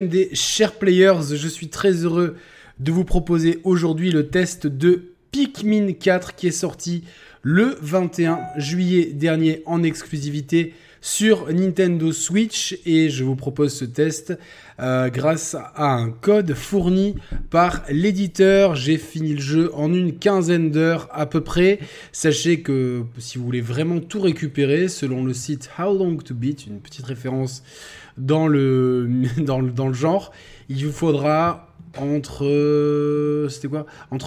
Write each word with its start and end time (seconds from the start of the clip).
des 0.00 0.32
chers 0.32 0.74
players, 0.74 1.34
je 1.34 1.48
suis 1.48 1.70
très 1.70 1.90
heureux 1.90 2.36
de 2.78 2.92
vous 2.92 3.02
proposer 3.02 3.58
aujourd'hui 3.64 4.12
le 4.12 4.28
test 4.28 4.68
de 4.68 5.12
Pikmin 5.32 5.92
4 5.92 6.36
qui 6.36 6.46
est 6.46 6.52
sorti 6.52 7.02
le 7.42 7.76
21 7.80 8.38
juillet 8.56 9.06
dernier 9.06 9.64
en 9.66 9.82
exclusivité 9.82 10.72
sur 11.00 11.52
Nintendo 11.52 12.12
Switch 12.12 12.78
et 12.84 13.10
je 13.10 13.24
vous 13.24 13.36
propose 13.36 13.74
ce 13.74 13.84
test 13.84 14.38
euh, 14.80 15.08
grâce 15.08 15.54
à 15.54 15.92
un 15.94 16.10
code 16.10 16.54
fourni 16.54 17.14
par 17.50 17.82
l'éditeur. 17.88 18.74
J'ai 18.74 18.98
fini 18.98 19.34
le 19.34 19.40
jeu 19.40 19.70
en 19.74 19.92
une 19.92 20.18
quinzaine 20.18 20.70
d'heures 20.70 21.08
à 21.12 21.26
peu 21.26 21.40
près. 21.42 21.78
Sachez 22.12 22.60
que 22.60 23.04
si 23.18 23.38
vous 23.38 23.44
voulez 23.44 23.60
vraiment 23.60 24.00
tout 24.00 24.20
récupérer, 24.20 24.88
selon 24.88 25.24
le 25.24 25.34
site 25.34 25.70
How 25.78 25.96
Long 25.96 26.16
to 26.16 26.34
Beat, 26.34 26.66
une 26.66 26.80
petite 26.80 27.06
référence 27.06 27.62
dans 28.16 28.48
le, 28.48 29.08
dans 29.38 29.92
genre, 29.92 30.32
il 30.68 30.86
vous 30.86 30.92
faudra 30.92 31.64
entre 32.00 32.44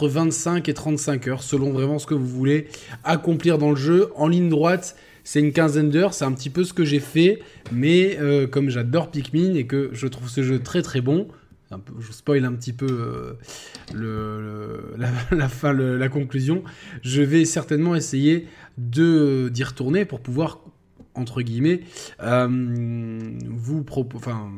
25 0.08 0.68
et 0.68 0.74
35 0.74 1.28
heures 1.28 1.44
selon 1.44 1.72
vraiment 1.72 2.00
ce 2.00 2.08
que 2.08 2.14
vous 2.14 2.28
voulez 2.28 2.68
accomplir 3.04 3.58
dans 3.58 3.70
le 3.70 3.76
jeu 3.76 4.10
en 4.16 4.28
ligne 4.28 4.50
droite 4.50 4.96
c'est 5.32 5.40
une 5.40 5.54
quinzaine 5.54 5.90
d'heures, 5.90 6.14
c'est 6.14 6.26
un 6.26 6.34
petit 6.34 6.50
peu 6.50 6.66
ce 6.66 6.74
que 6.74 6.84
j'ai 6.84 7.00
fait, 7.00 7.40
mais 7.72 8.18
euh, 8.20 8.48
comme 8.48 8.70
j'adore 8.70 9.10
Pikmin 9.10 9.54
et 9.54 9.66
que 9.66 9.90
je 9.94 10.08
trouve 10.08 10.28
ce 10.28 10.44
jeu 10.44 10.60
très 10.60 10.82
très 10.82 11.00
bon, 11.00 11.30
je 12.02 12.12
spoil 12.12 12.44
un 12.44 12.52
petit 12.52 12.74
peu 12.74 13.38
euh, 13.96 14.82
la, 15.32 15.48
fin, 15.48 15.72
la 15.72 16.10
conclusion, 16.10 16.66
je 17.02 17.22
vais 17.22 17.46
certainement 17.46 17.96
essayer 17.96 18.46
d'y 18.78 19.64
retourner 19.64 20.04
pour 20.04 20.20
pouvoir 20.20 20.60
entre 21.16 21.42
guillemets, 21.42 21.82
euh, 22.24 22.48
vous 23.50 23.86
enfin, 24.16 24.50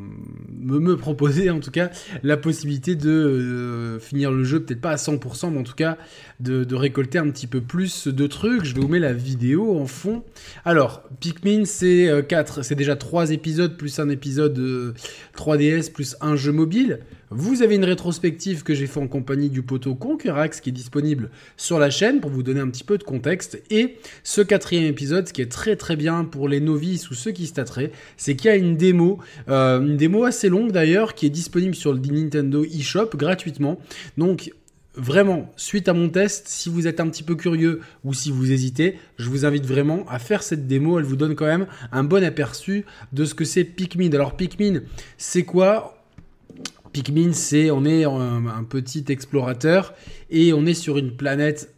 me, 0.52 0.80
me, 0.80 0.96
proposer 0.96 1.50
en 1.50 1.60
tout 1.60 1.72
cas 1.72 1.90
la 2.22 2.38
possibilité 2.38 2.96
de 2.96 3.10
euh, 3.10 4.00
finir 4.00 4.32
le 4.32 4.44
jeu, 4.44 4.60
peut-être 4.62 4.82
pas 4.82 4.92
à 4.92 4.96
100%, 4.96 5.52
mais 5.52 5.60
en 5.60 5.64
tout 5.64 5.74
cas 5.74 5.98
de, 6.40 6.76
récolter 6.76 7.18
un 7.18 7.30
petit 7.30 7.48
peu 7.48 7.62
plus 7.62 8.08
de 8.08 8.28
trucs. 8.28 8.66
Je 8.66 8.76
vous 8.76 8.88
mettre 8.88 9.04
la 9.04 9.14
vidéo 9.14 9.78
en 9.80 9.86
fond. 9.86 10.24
Alors, 10.66 11.04
Pikmin, 11.20 11.66
c'est 11.66 12.26
4, 12.28 12.60
euh, 12.60 12.64
c'est 12.64 12.76
déjà 12.76 12.96
3 12.96 13.32
épisodes, 13.32 13.78
plus 13.78 14.00
un 14.00 14.10
épisode 14.10 14.96
3DS, 15.36 15.92
plus 15.92 16.16
un 16.22 16.36
jeu 16.36 16.52
mobile. 16.52 17.00
Vous 17.36 17.64
avez 17.64 17.76
une 17.76 17.84
rétrospective 17.84 18.62
que 18.62 18.76
j'ai 18.76 18.86
fait 18.86 19.00
en 19.00 19.08
compagnie 19.08 19.50
du 19.50 19.64
poteau 19.64 19.96
Concurax 19.96 20.62
qui 20.62 20.70
est 20.70 20.74
disponible 20.74 21.32
sur 21.58 21.80
la 21.80 21.90
chaîne 21.90 22.20
pour 22.20 22.30
vous 22.30 22.44
donner 22.44 22.60
un 22.60 22.70
petit 22.70 22.84
peu 22.84 23.00
de 23.00 23.04
contexte. 23.04 23.60
Et 23.72 23.98
ce 24.24 24.42
quatrième 24.42 24.84
épisode, 24.84 25.28
ce 25.28 25.34
qui 25.34 25.42
est 25.42 25.52
très 25.52 25.76
très 25.76 25.96
bien 25.96 26.26
pour 26.26 26.48
les 26.48 26.60
novices 26.60 27.10
ou 27.10 27.16
ceux 27.16 27.32
qui 27.32 27.48
se 27.48 27.54
tâteraient, 27.54 27.92
c'est 28.18 28.36
qu'il 28.36 28.52
y 28.52 28.54
a 28.54 28.56
une 28.56 28.78
démo, 28.78 29.18
euh, 29.50 29.82
une 29.82 29.98
démo 29.98 30.26
assez 30.26 30.48
longue 30.48 30.72
d'ailleurs, 30.72 31.16
qui 31.16 31.26
est 31.26 31.32
disponible 31.32 31.74
sur 31.74 31.92
le 31.92 32.00
Nintendo 32.00 32.64
eShop 32.66 33.10
gratuitement. 33.16 33.80
Donc 34.18 34.52
Vraiment, 34.96 35.52
suite 35.56 35.90
à 35.90 35.94
mon 35.94 36.08
test, 36.08 36.48
si 36.48 36.70
vous 36.70 36.86
êtes 36.86 37.00
un 37.00 37.10
petit 37.10 37.24
peu 37.24 37.34
curieux 37.34 37.82
ou 38.04 38.14
si 38.14 38.30
vous 38.30 38.52
hésitez, 38.52 39.00
je 39.18 39.28
vous 39.28 39.44
invite 39.44 39.66
vraiment 39.66 40.06
à 40.08 40.20
faire 40.20 40.44
cette 40.44 40.68
démo. 40.68 41.00
Elle 41.00 41.06
vous 41.06 41.16
donne 41.16 41.34
quand 41.34 41.48
même 41.48 41.66
un 41.92 42.04
bon 42.04 42.24
aperçu 42.24 42.86
de 43.12 43.26
ce 43.26 43.34
que 43.34 43.44
c'est 43.44 43.64
Pikmin. 43.64 44.14
Alors 44.14 44.38
Pikmin, 44.38 44.82
c'est 45.18 45.42
quoi? 45.42 46.03
Pikmin, 46.94 47.34
c'est 47.34 47.72
on 47.72 47.86
est 47.86 48.06
un, 48.06 48.64
petit 48.64 49.04
explorateur 49.10 49.94
et 50.30 50.54
on 50.54 50.66
est 50.66 50.76
sur 50.76 50.98
une 50.98 51.16
planète 51.18 51.74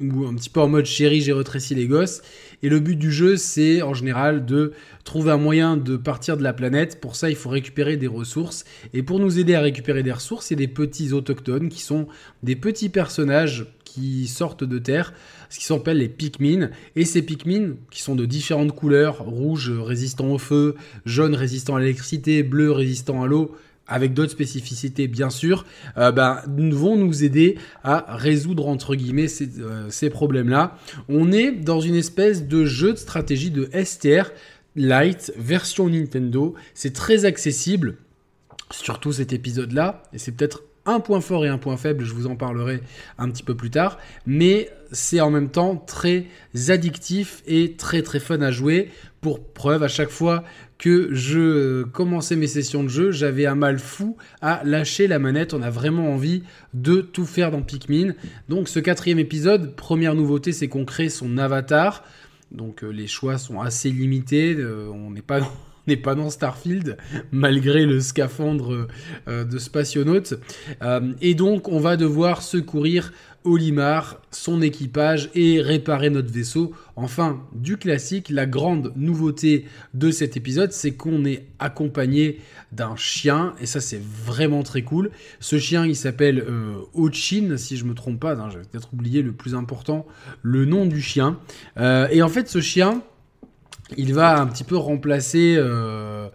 où 0.00 0.26
un 0.26 0.34
petit 0.34 0.50
peu 0.50 0.60
en 0.60 0.68
mode 0.68 0.84
chéri, 0.84 1.20
j'ai 1.20 1.32
rétréci 1.32 1.74
les 1.74 1.86
gosses. 1.86 2.22
Et 2.62 2.68
le 2.68 2.78
but 2.78 2.96
du 2.96 3.10
jeu, 3.10 3.36
c'est 3.36 3.82
en 3.82 3.94
général 3.94 4.46
de 4.46 4.72
trouver 5.02 5.32
un 5.32 5.38
moyen 5.38 5.76
de 5.76 5.96
partir 5.96 6.36
de 6.36 6.42
la 6.42 6.52
planète. 6.52 7.00
Pour 7.00 7.16
ça, 7.16 7.30
il 7.30 7.36
faut 7.36 7.48
récupérer 7.48 7.96
des 7.96 8.06
ressources. 8.06 8.64
Et 8.94 9.02
pour 9.02 9.18
nous 9.18 9.40
aider 9.40 9.54
à 9.54 9.60
récupérer 9.60 10.04
des 10.04 10.12
ressources, 10.12 10.52
a 10.52 10.54
des 10.54 10.68
petits 10.68 11.12
autochtones 11.12 11.68
qui 11.68 11.80
sont 11.80 12.06
des 12.44 12.54
petits 12.54 12.90
personnages 12.90 13.66
qui 13.84 14.28
sortent 14.28 14.64
de 14.64 14.78
terre, 14.78 15.14
ce 15.48 15.58
qui 15.58 15.64
s'appelle 15.64 15.98
les 15.98 16.08
Pikmin. 16.08 16.70
Et 16.94 17.04
ces 17.04 17.22
Pikmin, 17.22 17.74
qui 17.90 18.02
sont 18.02 18.14
de 18.14 18.26
différentes 18.26 18.72
couleurs, 18.72 19.24
rouge 19.24 19.70
résistant 19.70 20.28
au 20.28 20.38
feu, 20.38 20.76
jaune 21.06 21.34
résistant 21.34 21.74
à 21.76 21.80
l'électricité, 21.80 22.42
bleu 22.42 22.70
résistant 22.70 23.22
à 23.22 23.26
l'eau, 23.26 23.56
avec 23.88 24.14
d'autres 24.14 24.32
spécificités 24.32 25.08
bien 25.08 25.30
sûr, 25.30 25.64
euh, 25.96 26.12
ben, 26.12 26.42
vont 26.46 26.96
nous 26.96 27.24
aider 27.24 27.58
à 27.82 28.04
résoudre 28.16 28.68
entre 28.68 28.94
guillemets 28.94 29.28
ces, 29.28 29.60
euh, 29.60 29.88
ces 29.90 30.10
problèmes-là. 30.10 30.76
On 31.08 31.32
est 31.32 31.52
dans 31.52 31.80
une 31.80 31.94
espèce 31.94 32.46
de 32.46 32.64
jeu 32.64 32.92
de 32.92 32.98
stratégie 32.98 33.50
de 33.50 33.68
STR 33.72 34.30
Lite 34.76 35.32
version 35.36 35.88
Nintendo. 35.88 36.54
C'est 36.74 36.92
très 36.92 37.24
accessible, 37.24 37.96
surtout 38.70 39.12
cet 39.12 39.32
épisode-là, 39.32 40.04
et 40.12 40.18
c'est 40.18 40.32
peut-être 40.32 40.62
un 40.88 41.00
point 41.00 41.20
fort 41.20 41.44
et 41.44 41.48
un 41.48 41.58
point 41.58 41.76
faible, 41.76 42.04
je 42.04 42.14
vous 42.14 42.26
en 42.26 42.34
parlerai 42.34 42.80
un 43.18 43.30
petit 43.30 43.42
peu 43.42 43.54
plus 43.54 43.70
tard, 43.70 43.98
mais 44.26 44.70
c'est 44.90 45.20
en 45.20 45.30
même 45.30 45.50
temps 45.50 45.76
très 45.76 46.26
addictif 46.68 47.42
et 47.46 47.74
très 47.74 48.02
très 48.02 48.20
fun 48.20 48.40
à 48.40 48.50
jouer. 48.50 48.90
Pour 49.20 49.42
preuve, 49.42 49.82
à 49.82 49.88
chaque 49.88 50.10
fois 50.10 50.44
que 50.78 51.12
je 51.12 51.82
commençais 51.82 52.36
mes 52.36 52.46
sessions 52.46 52.84
de 52.84 52.88
jeu, 52.88 53.10
j'avais 53.10 53.46
un 53.46 53.56
mal 53.56 53.78
fou 53.78 54.16
à 54.40 54.62
lâcher 54.64 55.08
la 55.08 55.18
manette. 55.18 55.52
On 55.52 55.62
a 55.62 55.70
vraiment 55.70 56.12
envie 56.12 56.44
de 56.72 57.00
tout 57.00 57.26
faire 57.26 57.50
dans 57.50 57.62
Pikmin. 57.62 58.14
Donc 58.48 58.68
ce 58.68 58.78
quatrième 58.78 59.18
épisode, 59.18 59.74
première 59.74 60.14
nouveauté, 60.14 60.52
c'est 60.52 60.68
qu'on 60.68 60.84
crée 60.84 61.08
son 61.08 61.36
avatar. 61.36 62.04
Donc 62.52 62.82
euh, 62.82 62.90
les 62.90 63.08
choix 63.08 63.38
sont 63.38 63.60
assez 63.60 63.90
limités. 63.90 64.54
Euh, 64.56 64.88
on 64.88 65.10
n'est 65.10 65.20
pas 65.20 65.40
pas 65.96 66.14
dans 66.14 66.30
Starfield, 66.30 66.96
malgré 67.32 67.86
le 67.86 68.00
scaphandre 68.00 68.88
euh, 69.28 69.44
de 69.44 69.58
spationaute. 69.58 70.34
Euh, 70.82 71.12
et 71.20 71.34
donc, 71.34 71.68
on 71.68 71.80
va 71.80 71.96
devoir 71.96 72.42
secourir 72.42 73.12
Olimar, 73.44 74.20
son 74.30 74.60
équipage 74.60 75.30
et 75.34 75.62
réparer 75.62 76.10
notre 76.10 76.30
vaisseau. 76.30 76.72
Enfin, 76.96 77.40
du 77.54 77.76
classique, 77.76 78.28
la 78.30 78.46
grande 78.46 78.92
nouveauté 78.96 79.64
de 79.94 80.10
cet 80.10 80.36
épisode, 80.36 80.72
c'est 80.72 80.92
qu'on 80.92 81.24
est 81.24 81.46
accompagné 81.58 82.40
d'un 82.72 82.96
chien, 82.96 83.54
et 83.60 83.66
ça 83.66 83.80
c'est 83.80 84.02
vraiment 84.02 84.62
très 84.62 84.82
cool. 84.82 85.10
Ce 85.40 85.58
chien, 85.58 85.86
il 85.86 85.96
s'appelle 85.96 86.44
euh, 86.46 86.74
Ochin, 86.94 87.56
si 87.56 87.76
je 87.76 87.84
me 87.84 87.94
trompe 87.94 88.20
pas, 88.20 88.34
hein, 88.34 88.50
j'avais 88.50 88.64
peut-être 88.64 88.92
oublié 88.92 89.22
le 89.22 89.32
plus 89.32 89.54
important, 89.54 90.06
le 90.42 90.64
nom 90.64 90.84
du 90.84 91.00
chien. 91.00 91.38
et 91.78 92.20
en 92.22 92.28
fait, 92.28 92.48
ce 92.48 92.60
chien, 92.60 93.02
il 93.96 94.14
va 94.14 94.38
un 94.40 94.46
petit 94.46 94.64
peu 94.64 94.76
remplacer 94.76 95.54
euh, 95.56 96.28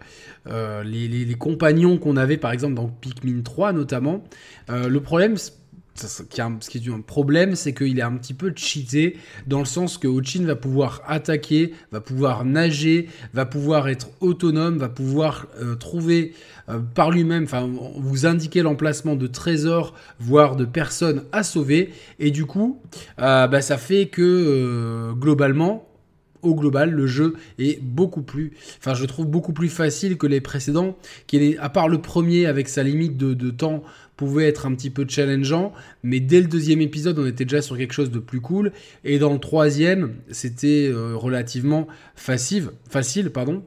euh, 0.48 0.84
les, 0.84 1.36
compagnons 1.36 1.98
qu'on 1.98 2.18
avait 2.18 2.38
par 2.38 2.52
exemple 2.52 2.76
dans 2.76 2.88
Pikmin 2.88 3.42
3 3.42 3.74
notamment. 3.74 4.24
Euh, 4.70 4.88
le 4.88 5.00
problème, 5.02 5.36
ce 5.38 6.24
qui, 6.24 6.42
est 6.42 6.90
un 6.90 7.02
problème, 7.02 7.56
c'est 7.56 7.74
qu'il 7.74 8.00
est 8.00 8.04
un 8.04 8.14
petit 8.14 8.34
peu 8.34 8.52
cheaté 8.56 9.18
dans 9.46 9.60
le 9.60 9.66
sens 9.66 10.00
que 10.00 10.08
Ochin 10.08 10.44
va 10.46 10.56
pouvoir 10.56 11.04
attaquer, 11.08 11.74
va 11.92 12.02
pouvoir 12.02 12.46
nager, 12.46 13.10
va 13.34 13.46
pouvoir 13.46 13.88
être 13.88 14.10
autonome, 14.20 14.78
va 14.78 14.90
pouvoir 14.90 15.46
trouver 15.80 16.34
par 16.96 17.12
lui-même, 17.12 17.46
vous 17.98 18.26
indiquer 18.26 18.64
l'emplacement 18.64 19.16
de 19.16 19.28
trésors, 19.28 19.94
voire 20.20 20.56
de 20.56 20.66
personnes 20.66 21.26
à 21.32 21.44
sauver, 21.44 21.94
et 22.18 22.32
du 22.32 22.46
coup, 22.46 22.82
bah, 23.20 23.62
ça 23.62 23.78
fait 23.78 24.08
que 24.08 25.14
globalement, 25.14 25.88
au 26.44 26.56
global, 26.56 26.92
le 26.92 27.08
jeu 27.08 27.34
est 27.58 27.82
beaucoup 27.82 28.22
plus, 28.22 28.54
enfin, 28.78 28.94
je 28.94 29.06
trouve 29.06 29.26
beaucoup 29.26 29.54
plus 29.54 29.70
facile 29.70 30.18
que 30.18 30.28
les 30.28 30.42
précédents, 30.42 30.98
qui 31.28 31.58
à 31.58 31.70
part 31.70 31.88
le 31.88 32.02
premier 32.02 32.46
avec 32.46 32.70
sa 32.70 32.84
limite 32.84 33.18
de, 33.18 33.50
temps, 33.50 33.84
pouvait 34.16 34.48
être 34.48 34.66
un 34.66 34.76
petit 34.76 34.90
peu 34.90 35.06
challengeant, 35.08 35.74
mais 36.04 36.20
dès 36.20 36.42
le 36.42 36.48
deuxième 36.48 36.82
épisode, 36.82 37.18
on 37.18 37.26
était 37.26 37.46
déjà 37.46 37.62
sur 37.62 37.78
quelque 37.78 37.94
chose 37.94 38.12
de 38.12 38.20
plus 38.20 38.42
cool, 38.42 38.72
et 39.04 39.18
dans 39.18 39.34
le 39.34 39.40
troisième, 39.40 40.16
c'était 40.30 40.90
euh, 40.92 41.16
relativement 41.16 41.88
facile, 42.16 42.70
facile, 42.90 43.32
pardon, 43.32 43.64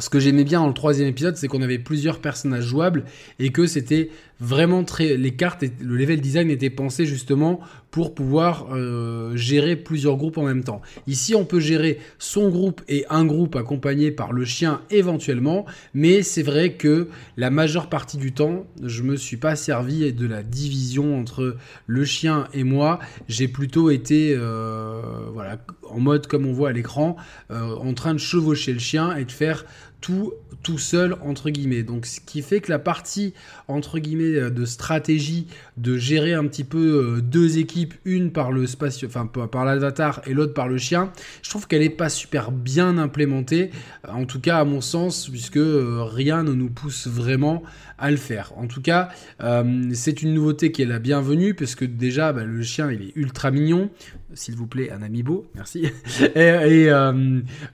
ce 0.00 0.08
que 0.08 0.18
j'aimais 0.18 0.44
bien 0.44 0.60
dans 0.60 0.68
le 0.68 0.74
troisième 0.74 1.08
épisode, 1.08 1.36
c'est 1.36 1.48
qu'on 1.48 1.62
avait 1.62 1.78
plusieurs 1.78 2.20
personnages 2.20 2.64
jouables 2.64 3.04
et 3.38 3.50
que 3.50 3.66
c'était 3.66 4.10
vraiment 4.42 4.82
très. 4.82 5.16
Les 5.16 5.30
cartes, 5.30 5.62
et 5.62 5.72
le 5.80 5.96
level 5.96 6.20
design 6.20 6.50
était 6.50 6.68
pensé 6.68 7.06
justement 7.06 7.60
pour 7.92 8.14
pouvoir 8.14 8.68
euh, 8.72 9.36
gérer 9.36 9.76
plusieurs 9.76 10.16
groupes 10.16 10.38
en 10.38 10.42
même 10.42 10.64
temps. 10.64 10.80
Ici, 11.06 11.34
on 11.34 11.44
peut 11.44 11.60
gérer 11.60 11.98
son 12.18 12.48
groupe 12.48 12.80
et 12.88 13.04
un 13.08 13.24
groupe 13.24 13.54
accompagné 13.54 14.10
par 14.10 14.32
le 14.32 14.44
chien 14.44 14.80
éventuellement, 14.90 15.66
mais 15.94 16.22
c'est 16.22 16.42
vrai 16.42 16.72
que 16.72 17.08
la 17.36 17.50
majeure 17.50 17.88
partie 17.88 18.16
du 18.16 18.32
temps, 18.32 18.66
je 18.82 19.02
me 19.02 19.16
suis 19.16 19.36
pas 19.36 19.56
servi 19.56 20.12
de 20.12 20.26
la 20.26 20.42
division 20.42 21.18
entre 21.18 21.56
le 21.86 22.04
chien 22.04 22.48
et 22.52 22.64
moi. 22.64 22.98
J'ai 23.28 23.46
plutôt 23.46 23.90
été 23.90 24.34
euh, 24.36 25.02
voilà 25.32 25.58
en 25.92 26.00
mode 26.00 26.26
comme 26.26 26.46
on 26.46 26.52
voit 26.52 26.70
à 26.70 26.72
l'écran, 26.72 27.16
euh, 27.50 27.76
en 27.76 27.92
train 27.92 28.14
de 28.14 28.18
chevaucher 28.18 28.72
le 28.72 28.78
chien 28.78 29.14
et 29.16 29.24
de 29.24 29.32
faire 29.32 29.66
tout 30.02 30.34
tout 30.62 30.78
seul 30.78 31.16
entre 31.22 31.50
guillemets. 31.50 31.82
Donc 31.82 32.06
ce 32.06 32.20
qui 32.20 32.42
fait 32.42 32.60
que 32.60 32.70
la 32.70 32.78
partie 32.78 33.34
entre 33.68 33.98
guillemets 33.98 34.36
euh, 34.36 34.50
de 34.50 34.64
stratégie, 34.64 35.46
de 35.76 35.96
gérer 35.96 36.34
un 36.34 36.46
petit 36.46 36.64
peu 36.64 37.16
euh, 37.16 37.20
deux 37.20 37.58
équipes, 37.58 37.94
une 38.04 38.30
par 38.30 38.52
le 38.52 38.66
spatio, 38.66 39.08
enfin 39.08 39.26
par 39.26 39.64
l'avatar 39.64 40.20
et 40.26 40.34
l'autre 40.34 40.54
par 40.54 40.68
le 40.68 40.78
chien, 40.78 41.10
je 41.42 41.50
trouve 41.50 41.66
qu'elle 41.66 41.82
est 41.82 41.90
pas 41.90 42.08
super 42.08 42.52
bien 42.52 42.98
implémentée. 42.98 43.70
En 44.08 44.24
tout 44.24 44.40
cas 44.40 44.58
à 44.58 44.64
mon 44.64 44.80
sens, 44.80 45.28
puisque 45.28 45.58
rien 45.58 46.42
ne 46.42 46.52
nous 46.52 46.68
pousse 46.70 47.06
vraiment 47.06 47.62
à 47.98 48.10
le 48.10 48.16
faire. 48.16 48.52
En 48.56 48.66
tout 48.66 48.82
cas, 48.82 49.10
c'est 49.92 50.22
une 50.22 50.34
nouveauté 50.34 50.72
qui 50.72 50.82
est 50.82 50.86
la 50.86 50.98
bienvenue, 50.98 51.54
parce 51.54 51.74
que 51.74 51.84
déjà 51.84 52.32
bah, 52.32 52.44
le 52.44 52.62
chien 52.62 52.90
il 52.90 53.02
est 53.02 53.12
ultra 53.16 53.50
mignon. 53.50 53.90
S'il 54.34 54.56
vous 54.56 54.66
plaît, 54.66 54.90
un 54.90 55.02
ami 55.02 55.22
beau, 55.22 55.46
merci. 55.54 55.86
et, 56.34 56.88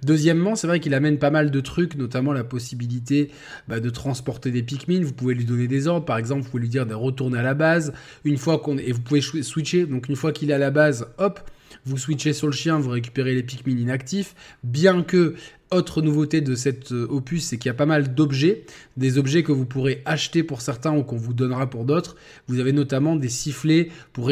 deuxièmement, 0.02 0.56
c'est 0.56 0.66
vrai 0.66 0.80
qu'il 0.80 0.94
amène 0.94 1.18
pas 1.18 1.30
mal 1.30 1.50
de 1.50 1.60
trucs, 1.60 1.94
notamment 1.96 2.32
la 2.32 2.44
possibilité 2.44 3.30
bah, 3.68 3.80
de 3.80 3.90
transporter 3.90 4.50
des 4.50 4.62
Pikmin. 4.62 5.02
Vous 5.02 5.12
pouvez 5.12 5.34
lui 5.34 5.44
donner 5.44 5.68
des 5.68 5.86
ordres, 5.86 6.06
par 6.06 6.18
exemple, 6.18 6.42
vous 6.42 6.50
pouvez 6.50 6.62
lui 6.62 6.68
dire 6.68 6.86
de 6.86 6.94
retourner 6.94 7.38
à 7.38 7.42
la 7.42 7.54
base. 7.54 7.92
Une 8.24 8.38
fois 8.38 8.58
qu'on 8.58 8.78
et 8.78 8.92
vous 8.92 9.00
pouvez 9.00 9.20
switcher. 9.20 9.86
Donc 9.86 10.08
une 10.08 10.16
fois 10.16 10.32
qu'il 10.32 10.50
est 10.50 10.54
à 10.54 10.58
la 10.58 10.70
base, 10.70 11.06
hop, 11.18 11.40
vous 11.84 11.98
switchez 11.98 12.32
sur 12.32 12.46
le 12.46 12.52
chien, 12.52 12.78
vous 12.78 12.90
récupérez 12.90 13.34
les 13.34 13.42
Pikmin 13.42 13.78
inactifs. 13.78 14.34
Bien 14.62 15.02
que 15.02 15.34
autre 15.70 16.02
nouveauté 16.02 16.40
de 16.40 16.54
cette 16.54 16.92
euh, 16.92 17.06
opus, 17.10 17.44
c'est 17.44 17.58
qu'il 17.58 17.68
y 17.68 17.70
a 17.70 17.74
pas 17.74 17.86
mal 17.86 18.14
d'objets, 18.14 18.64
des 18.96 19.18
objets 19.18 19.42
que 19.42 19.52
vous 19.52 19.66
pourrez 19.66 20.02
acheter 20.04 20.42
pour 20.42 20.60
certains 20.60 20.96
ou 20.96 21.02
qu'on 21.02 21.16
vous 21.16 21.34
donnera 21.34 21.68
pour 21.68 21.84
d'autres. 21.84 22.16
Vous 22.48 22.60
avez 22.60 22.72
notamment 22.72 23.16
des 23.16 23.28
sifflets 23.28 23.90
pour, 24.12 24.28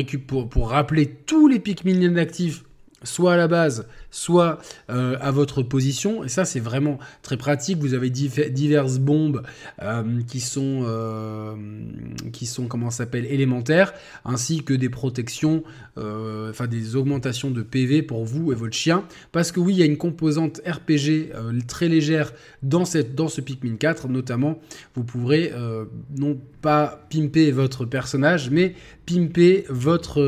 rappeler 0.68 1.06
tous 1.26 1.48
les 1.48 1.58
Pikmin 1.58 2.00
inactifs 2.00 2.64
soit 3.02 3.34
à 3.34 3.36
la 3.36 3.48
base, 3.48 3.86
soit 4.10 4.58
euh, 4.90 5.16
à 5.20 5.30
votre 5.30 5.62
position. 5.62 6.24
Et 6.24 6.28
ça, 6.28 6.44
c'est 6.44 6.60
vraiment 6.60 6.98
très 7.22 7.36
pratique. 7.36 7.78
Vous 7.78 7.94
avez 7.94 8.10
diverses 8.10 8.98
bombes 8.98 9.42
euh, 9.82 10.20
qui 10.26 10.40
sont, 10.40 10.82
euh, 10.84 11.54
qui 12.32 12.46
s'appelle, 12.46 13.26
élémentaires, 13.26 13.92
ainsi 14.24 14.62
que 14.62 14.72
des 14.72 14.88
protections, 14.88 15.62
enfin 15.96 16.66
des 16.66 16.96
augmentations 16.96 17.50
de 17.50 17.62
PV 17.62 18.02
pour 18.02 18.24
vous 18.24 18.52
et 18.52 18.54
votre 18.54 18.74
chien. 18.74 19.04
Parce 19.32 19.52
que 19.52 19.60
oui, 19.60 19.74
il 19.74 19.78
y 19.78 19.82
a 19.82 19.86
une 19.86 19.98
composante 19.98 20.60
RPG 20.66 21.32
très 21.66 21.88
légère 21.88 22.32
dans, 22.62 22.84
dans 23.14 23.28
ce 23.28 23.40
Pikmin 23.40 23.76
4, 23.76 24.08
notamment, 24.08 24.58
vous 24.94 25.04
pourrez 25.04 25.52
non 26.16 26.38
pas 26.62 27.06
pimper 27.10 27.50
votre 27.50 27.84
personnage, 27.84 28.50
mais 28.50 28.74
pimper 29.06 29.64
votre 29.68 30.20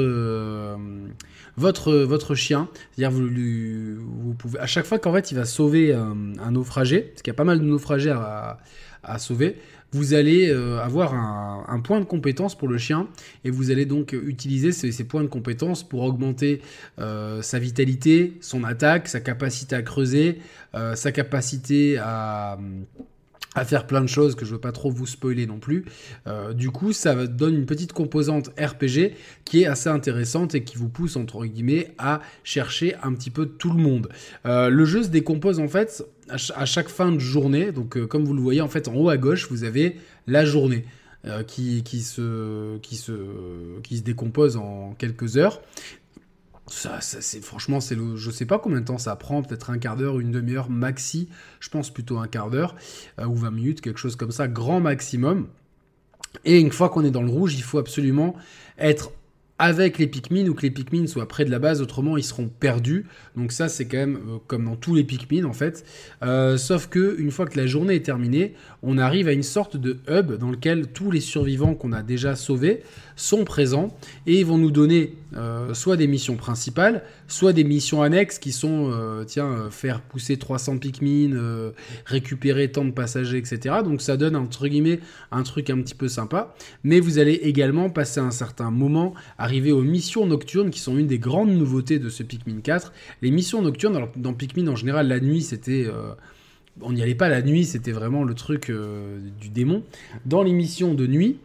votre, 1.59 1.93
votre 1.93 2.35
chien. 2.35 2.69
C'est-à-dire, 2.93 3.17
vous, 3.19 4.35
pouvez, 4.35 4.59
à 4.59 4.67
chaque 4.67 4.87
fois 4.87 4.99
qu'en 4.99 5.13
fait 5.13 5.31
il 5.31 5.35
va 5.35 5.45
sauver 5.45 5.93
un, 5.93 6.51
naufragé, 6.51 7.01
parce 7.01 7.23
qu'il 7.23 7.31
y 7.31 7.35
a 7.35 7.37
pas 7.37 7.45
mal 7.45 7.59
de 7.59 7.65
naufragés 7.65 8.11
à, 8.11 8.59
sauver, 9.19 9.57
vous 9.93 10.13
allez 10.13 10.51
euh, 10.51 10.81
avoir 10.81 11.15
un, 11.15 11.81
point 11.81 11.99
de 11.99 12.05
compétence 12.05 12.55
pour 12.55 12.69
le 12.69 12.77
chien 12.77 13.09
et 13.45 13.51
vous 13.51 13.71
allez 13.71 13.87
donc 13.87 14.13
utiliser 14.13 14.73
ces, 14.73 15.05
points 15.05 15.23
de 15.23 15.29
compétence 15.29 15.83
pour 15.83 16.03
augmenter 16.03 16.61
euh, 16.99 17.41
sa 17.41 17.59
vitalité, 17.59 18.35
son 18.41 18.65
attaque, 18.65 19.09
sa 19.09 19.21
capacité 19.21 19.77
à 19.77 19.83
creuser, 19.83 20.41
euh, 20.75 20.95
sa 20.95 21.11
capacité 21.11 21.97
à 21.97 22.59
faire 23.65 23.87
plein 23.87 24.01
de 24.01 24.07
choses 24.07 24.35
que 24.35 24.45
je 24.45 24.53
veux 24.53 24.61
pas 24.61 24.73
trop 24.73 24.91
vous 24.91 25.07
spoiler 25.07 25.47
non 25.47 25.59
plus. 25.59 25.85
Euh, 26.27 26.53
du 26.53 26.71
coup, 26.71 26.93
ça 26.93 27.27
donne 27.27 27.55
une 27.55 27.67
petite 27.67 27.93
composante 27.93 28.49
RPG 28.59 29.15
qui 29.45 29.63
est 29.63 29.67
assez 29.67 29.89
intéressante 29.89 30.55
et 30.55 30.65
qui 30.65 30.77
vous 30.77 30.89
pousse 30.89 31.17
entre 31.17 31.45
guillemets 31.45 31.93
à 31.99 32.21
chercher 32.45 32.95
un 33.03 33.13
petit 33.15 33.31
peu 33.31 33.47
tout 33.47 33.71
le 33.71 33.83
monde. 33.83 34.09
Euh, 34.47 34.69
le 34.69 34.85
jeu 34.85 35.03
se 35.03 35.09
décompose 35.09 35.61
en 35.61 35.69
fait 35.69 36.05
à, 36.29 36.65
chaque 36.65 36.89
fin 36.89 37.13
de 37.13 37.19
journée. 37.19 37.73
Donc, 37.73 37.97
euh, 37.97 38.07
comme 38.07 38.25
vous 38.25 38.35
le 38.35 38.43
voyez 38.43 38.61
en 38.61 38.69
fait 38.69 38.89
en 38.89 38.95
haut 38.95 39.09
à 39.09 39.17
gauche, 39.17 39.49
vous 39.51 39.65
avez 39.65 39.97
la 40.27 40.45
journée. 40.45 40.85
qui, 41.47 41.83
qui, 41.83 42.01
se, 42.01 42.79
qui, 42.79 42.97
se, 42.97 43.13
qui 43.83 43.99
se 43.99 44.03
décompose 44.03 44.57
en 44.57 44.95
quelques 44.97 45.37
heures. 45.37 45.61
Ça, 46.71 47.01
c'est 47.01 47.43
franchement, 47.43 47.81
c'est 47.81 47.95
le, 47.95 48.17
je 48.17 48.31
sais 48.31 48.45
pas 48.45 48.59
combien 48.59 48.81
de 48.81 48.85
temps 48.85 48.99
ça 48.99 49.17
prend, 49.17 49.43
peut-être 49.43 49.71
un 49.71 49.79
quart 49.79 49.97
d'heure, 49.97 50.21
une 50.21 50.31
demi-heure 50.31 50.71
maxi. 50.71 51.29
Je 51.61 51.71
pense 51.71 51.91
plutôt 51.91 52.19
un 52.19 52.29
quart 52.29 52.51
d'heure 52.51 52.77
euh, 53.19 53.27
ou 53.27 53.35
20 53.35 53.51
minutes, 53.51 53.81
quelque 53.81 53.99
chose 53.99 54.17
comme 54.17 54.31
ça, 54.31 54.49
grand 54.49 54.81
maximum. 54.81 55.49
Et 56.45 56.61
une 56.61 56.71
fois 56.71 56.91
qu'on 56.91 57.05
est 57.05 57.11
dans 57.11 57.23
le 57.23 57.31
rouge, 57.31 57.55
il 57.55 57.63
faut 57.63 57.79
absolument 57.79 58.35
être 58.79 59.11
avec 59.59 59.99
les 59.99 60.07
Pikmin 60.07 60.47
ou 60.49 60.55
que 60.55 60.63
les 60.63 60.71
Pikmin 60.71 61.07
soient 61.07 61.27
près 61.27 61.45
de 61.45 61.51
la 61.51 61.59
base, 61.59 61.83
autrement 61.83 62.17
ils 62.17 62.23
seront 62.23 62.49
perdus. 62.49 63.07
Donc 63.37 63.53
ça 63.53 63.69
c'est 63.69 63.87
quand 63.87 63.97
même 63.97 64.17
euh, 64.17 64.39
comme 64.47 64.65
dans 64.67 64.77
tous 64.77 64.95
les 64.95 65.05
Pikmin 65.05 65.45
en 65.45 65.53
fait. 65.53 65.85
Euh, 66.23 66.57
sauf 66.57 66.87
que 66.87 67.17
une 67.19 67.31
fois 67.31 67.47
que 67.47 67.59
la 67.59 67.67
journée 67.67 67.97
est 67.97 68.05
terminée, 68.05 68.55
on 68.83 68.99
arrive 68.99 69.27
à 69.27 69.33
une 69.33 69.43
sorte 69.43 69.77
de 69.77 69.99
hub 70.09 70.33
dans 70.35 70.51
lequel 70.51 70.89
tous 70.89 71.11
les 71.11 71.21
survivants 71.21 71.75
qu'on 71.75 71.93
a 71.93 72.03
déjà 72.03 72.37
sauvés 72.37 72.83
sont 73.17 73.45
présents 73.45 73.97
et 74.27 74.39
ils 74.39 74.47
vont 74.47 74.59
nous 74.59 74.71
donner 74.71 75.15
euh, 75.37 75.75
soit 75.75 75.97
des 75.97 76.07
missions 76.07 76.37
principales, 76.37 77.03
soit 77.27 77.53
des 77.53 77.65
missions 77.65 78.03
annexes 78.03 78.39
qui 78.39 78.53
sont, 78.53 78.93
tiens, 79.27 79.69
faire 79.71 80.01
pousser 80.01 80.37
300 80.37 80.79
Pikmin, 80.79 81.73
récupérer 82.07 82.71
tant 82.71 82.85
de 82.85 82.91
passagers, 82.91 83.39
etc. 83.39 83.77
Donc 83.85 84.01
ça 84.01 84.17
donne 84.17 84.37
entre 84.37 84.69
guillemets 84.69 85.01
un 85.31 85.43
truc 85.43 85.71
un 85.71 85.81
petit 85.81 85.95
peu 85.95 86.09
sympa. 86.09 86.55
Mais 86.85 87.01
vous 87.01 87.19
allez 87.19 87.35
également 87.35 87.91
passer 87.91 88.21
un 88.21 88.31
certain 88.31 88.71
moment 88.71 89.15
arriver 89.39 89.73
aux 89.73 89.83
missions 89.83 90.27
nocturnes 90.27 90.71
qui 90.71 90.81
sont 90.81 90.97
une 90.97 91.07
des 91.07 91.19
grandes 91.19 91.51
nouveautés 91.51 91.99
de 91.99 92.09
ce 92.09 92.23
Pikmin 92.23 92.61
4. 92.61 92.93
Les 93.23 93.31
missions 93.31 93.63
nocturnes, 93.63 94.09
dans 94.17 94.33
Pikmin 94.33 94.69
en 94.69 94.77
général, 94.77 95.09
la 95.09 95.21
nuit 95.21 95.43
c'était. 95.43 95.87
Euh, 95.87 96.15
on 96.81 96.93
n'y 96.93 97.03
allait 97.03 97.17
pas 97.17 97.29
la 97.29 97.43
nuit, 97.43 97.65
c'était 97.65 97.91
vraiment 97.91 98.23
le 98.23 98.35
truc 98.35 98.71
euh, 98.71 99.19
du 99.41 99.49
démon. 99.49 99.83
Dans 100.27 100.45
les 100.45 100.53
missions 100.53 100.95
de 100.95 101.09
nuit, 101.09 101.39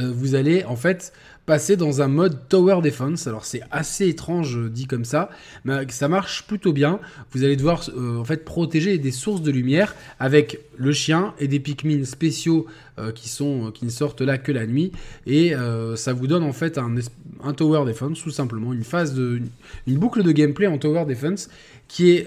euh, 0.00 0.10
vous 0.10 0.34
allez 0.34 0.64
en 0.64 0.76
fait 0.76 1.12
passer 1.46 1.76
dans 1.76 2.02
un 2.02 2.08
mode 2.08 2.48
Tower 2.48 2.80
Defense. 2.82 3.26
Alors 3.26 3.44
c'est 3.44 3.62
assez 3.70 4.08
étrange 4.08 4.56
euh, 4.56 4.68
dit 4.68 4.86
comme 4.86 5.04
ça, 5.04 5.30
mais 5.64 5.86
ça 5.88 6.08
marche 6.08 6.44
plutôt 6.46 6.72
bien. 6.72 7.00
Vous 7.32 7.44
allez 7.44 7.56
devoir 7.56 7.84
euh, 7.96 8.22
protéger 8.44 8.98
des 8.98 9.10
sources 9.10 9.42
de 9.42 9.50
lumière 9.50 9.94
avec 10.18 10.60
le 10.76 10.92
chien 10.92 11.34
et 11.38 11.48
des 11.48 11.60
Pikmin 11.60 12.04
spéciaux 12.04 12.66
euh, 12.98 13.12
qui 13.12 13.84
ne 13.84 13.90
sortent 13.90 14.20
là 14.20 14.38
que 14.38 14.52
la 14.52 14.66
nuit 14.66 14.92
et 15.26 15.54
ça 15.96 16.12
vous 16.12 16.26
donne 16.26 16.42
en 16.42 16.52
fait 16.52 16.78
un, 16.78 16.94
un, 17.42 17.52
Tower 17.52 17.84
Defense 17.86 18.20
tout 18.22 18.30
simplement 18.30 18.72
une 18.72 18.84
phase 18.84 19.14
de 19.14 19.40
une 19.86 19.98
boucle 19.98 20.22
de 20.22 20.32
gameplay 20.32 20.66
en 20.66 20.78
Tower 20.78 21.04
Defense 21.06 21.48
qui 21.92 22.12
est 22.12 22.26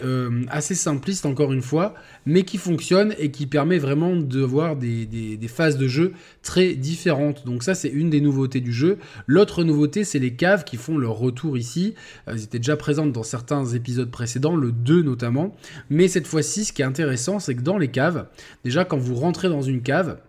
assez 0.49 0.75
simpliste 0.75 1.25
encore 1.25 1.51
une 1.51 1.63
fois, 1.63 1.95
mais 2.27 2.43
qui 2.43 2.59
fonctionne 2.59 3.15
et 3.17 3.31
qui 3.31 3.47
permet 3.47 3.79
vraiment 3.79 4.15
de 4.15 4.41
voir 4.41 4.75
des, 4.75 5.39
phases 5.47 5.79
de 5.79 5.87
jeu 5.87 6.13
très 6.43 6.75
différentes. 6.75 7.47
Donc 7.47 7.63
ça 7.63 7.73
c'est 7.73 7.89
une 7.89 8.11
des 8.11 8.21
nouveautés 8.21 8.61
du 8.61 8.71
jeu. 8.71 8.99
L'autre 9.25 9.63
nouveauté, 9.63 10.03
c'est 10.03 10.19
les 10.19 10.35
caves 10.35 10.65
qui 10.65 10.77
font 10.77 10.99
leur 10.99 11.13
retour 11.17 11.57
ici. 11.57 11.95
Elles 12.27 12.43
étaient 12.43 12.59
déjà 12.59 12.77
présentes 12.77 13.11
dans 13.11 13.23
certains 13.23 13.65
épisodes 13.65 14.11
précédents, 14.11 14.55
le 14.55 14.71
2 14.71 15.01
notamment. 15.01 15.55
Mais 15.89 16.09
cette 16.09 16.27
fois-ci, 16.27 16.65
ce 16.65 16.71
qui 16.71 16.83
est 16.83 16.85
intéressant, 16.85 17.39
c'est 17.39 17.55
que 17.55 17.61
dans 17.61 17.79
les 17.79 17.87
caves, 17.87 18.27
déjà 18.63 18.85
quand 18.85 18.99
vous 18.99 19.15
rentrez 19.15 19.49
dans 19.49 19.63
une 19.63 19.81
cave, 19.81 20.19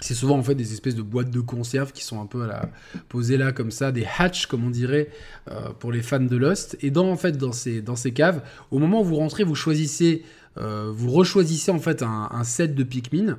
c'est 0.00 0.14
souvent 0.14 0.38
en 0.38 0.42
fait 0.42 0.54
des 0.54 0.72
espèces 0.72 0.94
de 0.94 1.02
boîtes 1.02 1.30
de 1.30 1.40
conserve 1.40 1.92
qui 1.92 2.04
sont 2.04 2.20
un 2.20 2.26
peu 2.26 2.42
à 2.42 2.46
la... 2.46 2.68
posées 3.08 3.36
là 3.36 3.52
comme 3.52 3.70
ça, 3.70 3.92
des 3.92 4.06
hatches 4.18 4.46
comme 4.46 4.64
on 4.64 4.70
dirait 4.70 5.10
euh, 5.50 5.70
pour 5.78 5.92
les 5.92 6.02
fans 6.02 6.20
de 6.20 6.36
Lost. 6.36 6.76
Et 6.80 6.90
dans 6.90 7.10
en 7.10 7.16
fait 7.16 7.36
dans 7.36 7.52
ces, 7.52 7.82
dans 7.82 7.96
ces 7.96 8.12
caves, 8.12 8.42
au 8.70 8.78
moment 8.78 9.02
où 9.02 9.04
vous 9.04 9.16
rentrez, 9.16 9.44
vous 9.44 9.54
choisissez, 9.54 10.24
euh, 10.58 10.90
vous 10.94 11.10
rechoisissez 11.10 11.70
en 11.70 11.78
fait 11.78 12.02
un, 12.02 12.28
un 12.30 12.44
set 12.44 12.74
de 12.74 12.82
Pikmin. 12.82 13.38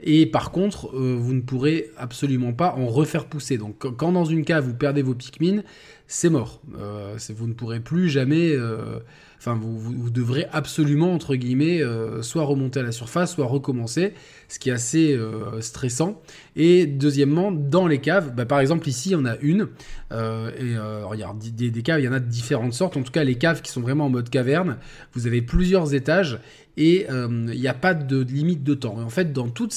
Et 0.00 0.26
par 0.26 0.50
contre, 0.50 0.94
euh, 0.94 1.16
vous 1.18 1.32
ne 1.32 1.40
pourrez 1.40 1.90
absolument 1.96 2.52
pas 2.52 2.74
en 2.74 2.86
refaire 2.86 3.26
pousser. 3.26 3.56
Donc 3.56 3.78
quand 3.96 4.12
dans 4.12 4.24
une 4.24 4.44
cave 4.44 4.64
vous 4.64 4.74
perdez 4.74 5.02
vos 5.02 5.14
Pikmin, 5.14 5.62
c'est 6.06 6.28
mort. 6.28 6.60
Euh, 6.78 7.16
vous 7.34 7.46
ne 7.46 7.54
pourrez 7.54 7.80
plus 7.80 8.08
jamais... 8.08 8.52
Euh, 8.52 8.98
enfin, 9.38 9.58
vous, 9.60 10.10
devrez 10.10 10.46
absolument, 10.52 11.12
entre 11.12 11.34
guillemets, 11.34 11.80
soit 12.22 12.44
remonter 12.44 12.80
à 12.80 12.82
la 12.82 12.92
surface, 12.92 13.34
soit 13.34 13.46
recommencer, 13.46 14.14
ce 14.48 14.58
qui 14.58 14.70
est 14.70 14.72
assez 14.72 15.18
stressant. 15.60 16.20
Et 16.56 16.86
deuxièmement, 16.86 17.52
dans 17.52 17.86
les 17.86 18.00
caves, 18.00 18.34
bah, 18.34 18.46
par 18.46 18.60
exemple 18.60 18.88
ici, 18.88 19.10
il 19.10 19.12
y 19.12 19.16
en 19.16 19.26
a 19.26 19.36
une. 19.42 19.68
et 20.10 20.76
a 20.76 21.34
des, 21.54 21.70
des, 21.70 21.82
caves, 21.82 22.00
il 22.00 22.04
y 22.04 22.08
en 22.08 22.12
a 22.12 22.20
de 22.20 22.28
différentes 22.28 22.72
sortes. 22.72 22.96
En 22.96 23.02
tout 23.02 23.12
cas, 23.12 23.24
les 23.24 23.36
caves 23.36 23.60
qui 23.60 23.70
sont 23.70 23.82
vraiment 23.82 24.06
en 24.06 24.10
mode 24.10 24.30
caverne, 24.30 24.78
vous 25.12 25.26
avez 25.26 25.42
plusieurs 25.42 25.94
étages 25.94 26.38
et 26.76 27.06
euh, 27.10 27.46
il 27.52 27.60
n'y 27.60 27.68
a 27.68 27.74
pas 27.74 27.94
de 27.94 28.20
limite 28.22 28.62
de 28.62 28.74
temps. 28.74 28.98
en 28.98 29.08
fait, 29.08 29.32
dans, 29.32 29.48
tous 29.48 29.70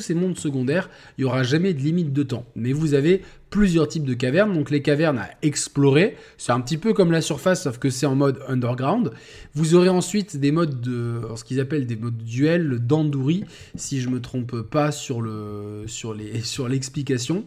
ces 0.00 0.14
mondes 0.14 0.38
secondaires, 0.38 0.88
il 1.16 1.22
n'y 1.22 1.24
aura 1.26 1.42
jamais 1.42 1.74
de 1.74 1.80
limite 1.80 2.12
de 2.12 2.22
temps. 2.22 2.46
Mais 2.54 2.72
vous 2.72 2.94
avez 2.94 3.22
plusieurs 3.50 3.88
types 3.88 4.04
de 4.04 4.14
cavernes. 4.14 4.54
Donc 4.54 4.70
les 4.70 4.82
cavernes 4.82 5.18
à 5.18 5.28
explorer, 5.42 6.16
c'est 6.38 6.52
un 6.52 6.60
petit 6.60 6.78
peu 6.78 6.94
comme 6.94 7.12
la 7.12 7.20
surface, 7.20 7.64
sauf 7.64 7.78
que 7.78 7.90
c'est 7.90 8.06
en 8.06 8.14
mode 8.14 8.40
underground. 8.48 9.12
Vous 9.54 9.74
aurez 9.74 9.88
ensuite 9.88 10.36
des 10.36 10.50
modes 10.50 10.80
de, 10.80 11.20
ce 11.36 11.44
qu'ils 11.44 11.60
appellent 11.60 11.86
des 11.86 11.96
modes 11.96 12.16
duel, 12.18 12.62
le 12.62 12.78
dandouri, 12.78 13.44
si 13.74 14.00
je 14.00 14.08
me 14.08 14.20
trompe 14.20 14.62
pas 14.62 14.92
sur 14.92 15.20
l'explication, 16.68 17.44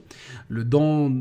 le 0.50 0.66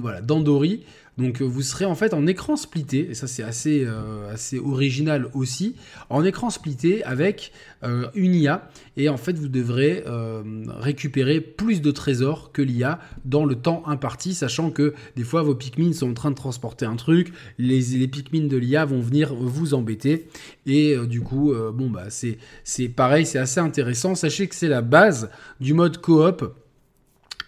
voilà, 0.01 0.21
dandori. 0.21 0.85
Donc 1.19 1.43
vous 1.43 1.63
serez 1.63 1.85
en 1.85 1.97
fait 1.97 2.15
en 2.15 2.29
écran 2.29 2.55
splitté, 2.55 3.11
et 3.11 3.15
ça 3.15 3.27
c'est 3.27 3.43
assez, 3.43 3.85
euh, 3.85 4.33
assez 4.33 4.61
original 4.61 5.27
aussi, 5.35 5.75
en 6.11 6.25
écran 6.25 6.49
splitté 6.49 7.03
avec 7.03 7.53
euh, 7.83 8.07
une 8.15 8.37
IA, 8.37 8.71
et 8.97 9.09
en 9.09 9.17
fait 9.17 9.37
vous 9.37 9.49
devrez 9.49 10.05
euh, 10.07 10.43
récupérer 10.69 11.41
plus 11.41 11.83
de 11.83 11.91
trésors 11.91 12.53
que 12.53 12.63
l'IA 12.63 13.01
dans 13.25 13.45
le 13.45 13.57
temps 13.57 13.83
imparti, 13.87 14.33
sachant 14.33 14.71
que 14.71 14.95
des 15.17 15.25
fois 15.25 15.43
vos 15.43 15.57
Pikmin 15.57 15.93
sont 15.93 16.11
en 16.11 16.15
train 16.15 16.31
de 16.31 16.37
transporter 16.37 16.87
un 16.87 16.95
truc, 16.97 17.33
les, 17.59 17.81
les 17.81 18.07
Pikmin 18.07 18.47
de 18.47 18.57
l'IA 18.57 18.85
vont 18.85 19.01
venir 19.01 19.35
vous 19.35 19.75
embêter, 19.75 20.29
et 20.67 20.97
du 21.09 21.21
coup, 21.21 21.53
bon 21.75 21.91
bah 21.91 22.07
c'est 22.11 22.89
pareil, 22.91 23.27
c'est 23.27 23.41
assez 23.41 23.59
intéressant, 23.59 24.15
sachez 24.15 24.47
que 24.47 24.55
c'est 24.55 24.69
la 24.69 24.83
base 24.83 25.31
du 25.61 25.75
mode 25.75 25.99
coop 25.99 26.55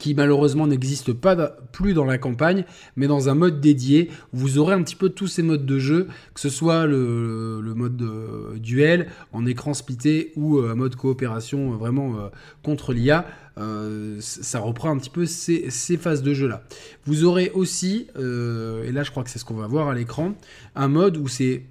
qui 0.01 0.15
malheureusement 0.15 0.67
n'existe 0.67 1.13
pas 1.13 1.37
plus 1.73 1.95
dans 1.95 2.07
la 2.07 2.19
campagne, 2.19 2.65
mais 2.97 3.07
dans 3.07 3.29
un 3.29 3.35
mode 3.35 3.61
dédié, 3.61 4.11
vous 4.33 4.59
aurez 4.59 4.75
un 4.75 4.83
petit 4.83 4.97
peu 4.97 5.11
tous 5.11 5.29
ces 5.29 5.43
modes 5.43 5.67
de 5.67 5.79
jeu, 5.79 6.09
que 6.35 6.41
ce 6.41 6.49
soit 6.49 6.87
le, 6.87 7.63
mode 7.77 7.97
de 7.97 8.59
duel 8.59 9.07
en 9.33 9.47
écran 9.47 9.75
splitté 9.75 10.33
ou 10.37 10.59
un 10.59 10.71
euh, 10.71 10.75
mode 10.75 10.97
coopération 10.97 11.73
euh, 11.73 11.77
vraiment 11.77 12.17
euh, 12.17 12.29
contre 12.63 12.93
l'IA. 12.93 13.27
ça 14.21 14.59
reprend 14.59 14.91
un 14.91 14.97
petit 14.97 15.11
peu 15.11 15.27
ces, 15.27 15.71
phases 15.99 16.23
de 16.23 16.33
jeu 16.33 16.49
là. 16.49 16.63
Vous 17.05 17.25
aurez 17.25 17.51
aussi, 17.55 18.07
et 18.17 18.93
là 18.93 19.03
je 19.03 19.11
crois 19.11 19.23
que 19.23 19.29
c'est 19.29 19.39
ce 19.39 19.45
qu'on 19.45 19.55
va 19.55 19.67
voir 19.67 19.89
à 19.89 19.95
l'écran, 19.95 20.33
un 20.75 20.89
mode 20.89 21.19
où 21.19 21.29
c'est 21.29 21.65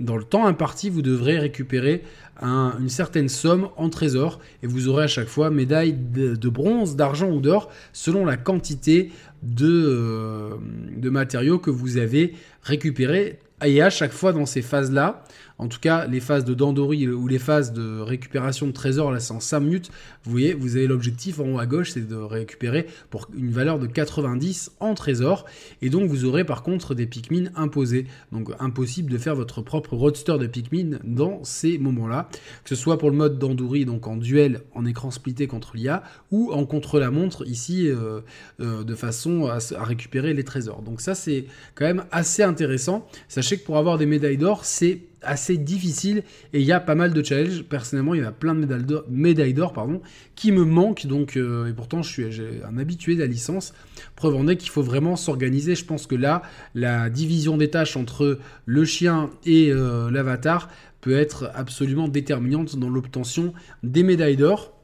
dans 0.00 0.16
le 0.16 0.24
temps 0.24 0.46
imparti, 0.46 0.90
vous 0.90 1.02
devrez 1.02 1.38
récupérer 1.38 2.04
une 2.40 2.88
certaine 2.88 3.28
somme 3.28 3.68
en 3.76 3.88
trésor 3.88 4.38
et 4.62 4.66
vous 4.66 4.88
aurez 4.88 5.04
à 5.04 5.08
chaque 5.08 5.28
fois 5.28 5.50
médaille 5.50 5.92
de, 5.92 6.48
bronze, 6.48 6.96
d'argent 6.96 7.30
ou 7.30 7.40
d'or 7.40 7.70
selon 7.92 8.24
la 8.24 8.36
quantité 8.36 9.10
de, 9.42 9.66
euh, 9.66 10.50
de 10.96 11.10
matériaux 11.10 11.58
que 11.58 11.70
vous 11.70 11.96
avez 11.96 12.34
récupérés. 12.62 13.38
Et 13.64 13.82
à 13.82 13.90
chaque 13.90 14.12
fois 14.12 14.32
dans 14.32 14.46
ces 14.46 14.62
phases-là, 14.62 15.24
en 15.58 15.66
tout 15.66 15.80
cas, 15.80 16.06
les 16.06 16.20
phases 16.20 16.44
de 16.44 16.54
Dandori 16.54 17.08
ou 17.08 17.26
les 17.26 17.40
phases 17.40 17.72
de 17.72 17.98
récupération 17.98 18.68
de 18.68 18.72
trésors, 18.72 19.10
là 19.10 19.18
c'est 19.18 19.32
en 19.32 19.40
5 19.40 19.60
minutes. 19.60 19.90
Vous 20.22 20.30
voyez, 20.30 20.54
vous 20.54 20.76
avez 20.76 20.86
l'objectif 20.86 21.40
en 21.40 21.54
haut 21.54 21.58
à 21.58 21.66
gauche, 21.66 21.90
c'est 21.90 22.06
de 22.06 22.14
récupérer 22.14 22.86
pour 23.10 23.28
une 23.36 23.50
valeur 23.50 23.80
de 23.80 23.88
90 23.88 24.72
en 24.78 24.94
trésors. 24.94 25.46
Et 25.82 25.90
donc 25.90 26.08
vous 26.08 26.24
aurez 26.24 26.44
par 26.44 26.62
contre 26.62 26.94
des 26.94 27.06
Pikmin 27.06 27.50
imposés. 27.56 28.06
Donc 28.30 28.50
impossible 28.60 29.10
de 29.10 29.18
faire 29.18 29.34
votre 29.34 29.60
propre 29.60 29.96
roadster 29.96 30.38
de 30.38 30.46
Pikmin 30.46 30.98
dans 31.02 31.42
ces 31.42 31.76
moments-là. 31.78 32.28
Que 32.62 32.68
ce 32.68 32.76
soit 32.76 32.98
pour 32.98 33.10
le 33.10 33.16
mode 33.16 33.38
Dandori, 33.40 33.84
donc 33.84 34.06
en 34.06 34.16
duel 34.16 34.60
en 34.74 34.86
écran 34.86 35.10
splitté 35.10 35.48
contre 35.48 35.76
l'IA, 35.76 36.04
ou 36.30 36.52
en 36.52 36.66
contre-la-montre 36.66 37.44
ici 37.48 37.88
euh, 37.88 38.20
euh, 38.60 38.84
de 38.84 38.94
façon 38.94 39.46
à, 39.46 39.58
à 39.76 39.84
récupérer 39.84 40.34
les 40.34 40.44
trésors. 40.44 40.82
Donc 40.82 41.00
ça 41.00 41.16
c'est 41.16 41.46
quand 41.74 41.84
même 41.84 42.04
assez 42.12 42.44
intéressant. 42.44 43.08
Sachez 43.26 43.58
que 43.58 43.64
pour 43.64 43.76
avoir 43.76 43.98
des 43.98 44.06
médailles 44.06 44.38
d'or, 44.38 44.64
c'est 44.64 45.07
assez 45.22 45.56
difficile 45.56 46.22
et 46.52 46.60
il 46.60 46.66
y 46.66 46.72
a 46.72 46.80
pas 46.80 46.94
mal 46.94 47.12
de 47.12 47.22
challenges. 47.22 47.62
Personnellement, 47.62 48.14
il 48.14 48.22
y 48.22 48.24
a 48.24 48.32
plein 48.32 48.54
de 48.54 49.04
médailles 49.08 49.54
d'or 49.54 49.74
qui 50.34 50.52
me 50.52 50.64
manquent. 50.64 51.06
Donc, 51.06 51.36
euh, 51.36 51.68
et 51.68 51.72
pourtant, 51.72 52.02
je 52.02 52.10
suis 52.10 52.24
un 52.68 52.78
habitué 52.78 53.14
de 53.14 53.20
la 53.20 53.26
licence. 53.26 53.74
Preuve 54.16 54.36
en 54.36 54.48
est 54.48 54.56
qu'il 54.56 54.70
faut 54.70 54.82
vraiment 54.82 55.16
s'organiser. 55.16 55.74
Je 55.74 55.84
pense 55.84 56.06
que 56.06 56.14
là, 56.14 56.42
la 56.74 57.10
division 57.10 57.56
des 57.56 57.70
tâches 57.70 57.96
entre 57.96 58.38
le 58.66 58.84
chien 58.84 59.30
et 59.44 59.70
euh, 59.72 60.10
l'avatar 60.10 60.68
peut 61.00 61.16
être 61.16 61.50
absolument 61.54 62.08
déterminante 62.08 62.76
dans 62.76 62.90
l'obtention 62.90 63.52
des 63.82 64.02
médailles 64.02 64.36
d'or. 64.36 64.77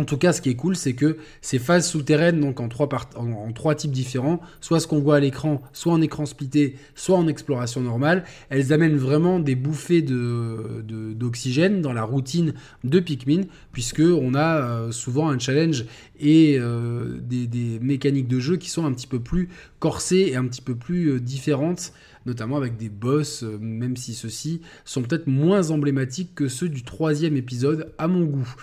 En 0.00 0.04
tout 0.04 0.16
cas, 0.16 0.32
ce 0.32 0.40
qui 0.40 0.48
est 0.48 0.54
cool, 0.54 0.76
c'est 0.76 0.94
que 0.94 1.18
ces 1.42 1.58
phases 1.58 1.86
souterraines, 1.86 2.40
donc 2.40 2.58
en 2.58 2.68
trois, 2.70 3.74
types 3.74 3.90
différents, 3.90 4.40
soit 4.62 4.80
ce 4.80 4.86
qu'on 4.86 4.98
voit 4.98 5.16
à 5.16 5.20
l'écran, 5.20 5.60
soit 5.74 5.92
en 5.92 6.00
écran 6.00 6.24
splitté, 6.24 6.76
soit 6.94 7.18
en 7.18 7.28
exploration 7.28 7.82
normale, 7.82 8.24
elles 8.48 8.72
amènent 8.72 8.96
vraiment 8.96 9.40
des 9.40 9.56
bouffées 9.56 10.00
d'oxygène 10.00 11.82
dans 11.82 11.92
la 11.92 12.04
routine 12.04 12.54
de 12.82 12.98
Pikmin, 12.98 13.42
puisque 13.72 14.00
on 14.00 14.32
a 14.32 14.62
euh, 14.62 14.90
souvent 14.90 15.28
un 15.28 15.38
challenge 15.38 15.84
et 16.18 16.56
euh, 16.58 17.18
des, 17.20 17.46
des, 17.46 17.78
mécaniques 17.80 18.28
de 18.28 18.40
jeu 18.40 18.56
qui 18.56 18.70
sont 18.70 18.86
un 18.86 18.92
petit 18.92 19.06
peu 19.06 19.20
plus 19.20 19.50
corsées 19.80 20.30
et 20.32 20.36
un 20.36 20.46
petit 20.46 20.62
peu 20.62 20.76
plus 20.76 21.08
euh, 21.08 21.20
différentes 21.20 21.92
notamment 22.26 22.56
avec 22.56 22.76
des 22.76 22.88
boss, 22.88 23.42
euh, 23.42 23.58
même 23.60 23.96
si 23.96 24.14
ceux-ci 24.14 24.60
sont 24.84 25.02
peut-être 25.02 25.26
moins 25.26 25.70
emblématiques 25.70 26.34
que 26.34 26.48
ceux 26.48 26.68
du 26.68 26.82
troisième 26.82 27.36
épisode 27.36 27.92
à 27.98 28.08
mon 28.08 28.24
goût. 28.24 28.54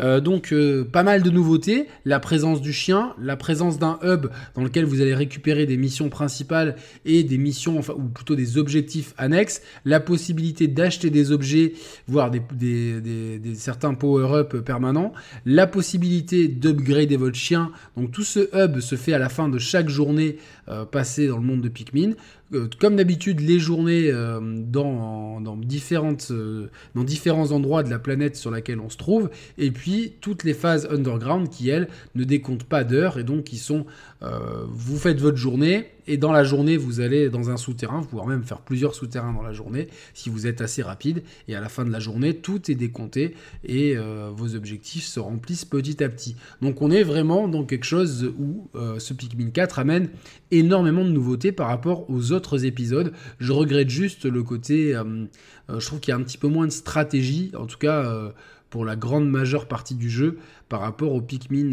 Euh, 0.00 0.20
donc 0.20 0.52
euh, 0.52 0.84
pas 0.84 1.02
mal 1.02 1.22
de 1.22 1.30
nouveautés, 1.30 1.86
la 2.04 2.20
présence 2.20 2.60
du 2.60 2.72
chien, 2.72 3.14
la 3.20 3.36
présence 3.36 3.78
d'un 3.78 3.98
hub 4.02 4.26
dans 4.54 4.62
lequel 4.62 4.84
vous 4.84 5.00
allez 5.00 5.14
récupérer 5.14 5.66
des 5.66 5.76
missions 5.76 6.08
principales 6.08 6.76
et 7.04 7.22
des 7.22 7.38
missions, 7.38 7.78
enfin, 7.78 7.94
ou 7.94 8.02
plutôt 8.02 8.34
des 8.34 8.58
objectifs 8.58 9.14
annexes, 9.16 9.62
la 9.84 10.00
possibilité 10.00 10.68
d'acheter 10.68 11.10
des 11.10 11.32
objets, 11.32 11.72
voire 12.06 12.30
des, 12.30 13.40
certains 13.54 13.94
power-up 13.94 14.58
permanents, 14.58 15.12
la 15.46 15.66
possibilité 15.66 16.48
d'upgrader 16.48 17.16
votre 17.16 17.36
chien. 17.36 17.70
Donc 17.96 18.12
tout 18.12 18.24
ce 18.24 18.50
hub 18.54 18.80
se 18.80 18.96
fait 18.96 19.14
à 19.14 19.18
la 19.18 19.28
fin 19.28 19.48
de 19.48 19.58
chaque 19.58 19.88
journée 19.88 20.36
passée 20.90 21.28
dans 21.28 21.36
le 21.36 21.44
monde 21.44 21.62
de 21.62 21.68
Pikmin. 21.68 22.12
Euh, 22.54 22.68
comme 22.78 22.96
d'habitude, 22.96 23.40
les 23.40 23.58
journées 23.58 24.10
euh, 24.10 24.40
dans, 24.40 25.40
différentes, 25.56 26.28
euh, 26.30 26.68
dans 26.94 27.02
différents 27.02 27.50
endroits 27.50 27.82
de 27.82 27.90
la 27.90 27.98
planète 27.98 28.36
sur 28.36 28.50
laquelle 28.50 28.78
on 28.78 28.88
se 28.88 28.96
trouve, 28.96 29.30
et 29.58 29.70
puis 29.70 30.12
toutes 30.20 30.44
les 30.44 30.54
phases 30.54 30.86
underground 30.90 31.48
qui, 31.48 31.68
elles, 31.70 31.88
ne 32.14 32.24
décomptent 32.24 32.64
pas 32.64 32.84
d'heures, 32.84 33.18
et 33.18 33.24
donc 33.24 33.44
qui 33.44 33.58
sont, 33.58 33.86
vous 34.68 34.98
faites 34.98 35.20
votre 35.20 35.36
journée, 35.36 35.88
et 36.08 36.16
dans 36.16 36.32
la 36.32 36.44
journée, 36.44 36.76
vous 36.76 37.00
allez 37.00 37.28
dans 37.28 37.50
un 37.50 37.56
souterrain, 37.56 38.00
vous 38.00 38.06
pouvez 38.06 38.26
même 38.26 38.44
faire 38.44 38.60
plusieurs 38.60 38.94
souterrains 38.94 39.32
dans 39.32 39.42
la 39.42 39.52
journée, 39.52 39.88
si 40.14 40.30
vous 40.30 40.46
êtes 40.46 40.60
assez 40.60 40.82
rapide, 40.82 41.22
et 41.48 41.54
à 41.54 41.60
la 41.60 41.68
fin 41.68 41.84
de 41.84 41.90
la 41.90 42.00
journée, 42.00 42.34
tout 42.34 42.70
est 42.70 42.74
décompté, 42.74 43.34
et 43.64 43.96
vos 44.34 44.54
objectifs 44.54 45.04
se 45.04 45.20
remplissent 45.20 45.64
petit 45.64 46.02
à 46.02 46.08
petit. 46.08 46.36
Donc 46.62 46.82
on 46.82 46.90
est 46.90 47.02
vraiment 47.02 47.48
dans 47.48 47.64
quelque 47.64 47.84
chose 47.84 48.32
où 48.38 48.68
ce 48.98 49.14
Pikmin 49.14 49.50
4 49.50 49.78
amène 49.78 50.08
énormément 50.50 51.04
de 51.04 51.10
nouveautés 51.10 51.52
par 51.52 51.68
rapport 51.68 52.08
aux 52.10 52.32
autres 52.32 52.35
épisodes. 52.64 53.12
Je 53.38 53.52
regrette 53.52 53.90
juste 53.90 54.24
le 54.24 54.42
côté, 54.42 54.94
euh, 54.94 55.24
euh, 55.70 55.80
je 55.80 55.86
trouve 55.86 56.00
qu'il 56.00 56.12
y 56.12 56.14
a 56.14 56.16
un 56.16 56.22
petit 56.22 56.38
peu 56.38 56.48
moins 56.48 56.66
de 56.66 56.72
stratégie, 56.72 57.52
en 57.56 57.66
tout 57.66 57.78
cas 57.78 58.04
euh, 58.04 58.30
pour 58.70 58.84
la 58.84 58.96
grande 58.96 59.28
majeure 59.28 59.66
partie 59.66 59.94
du 59.94 60.10
jeu, 60.10 60.38
par 60.68 60.80
rapport 60.80 61.12
au 61.12 61.20
Pikmin 61.20 61.72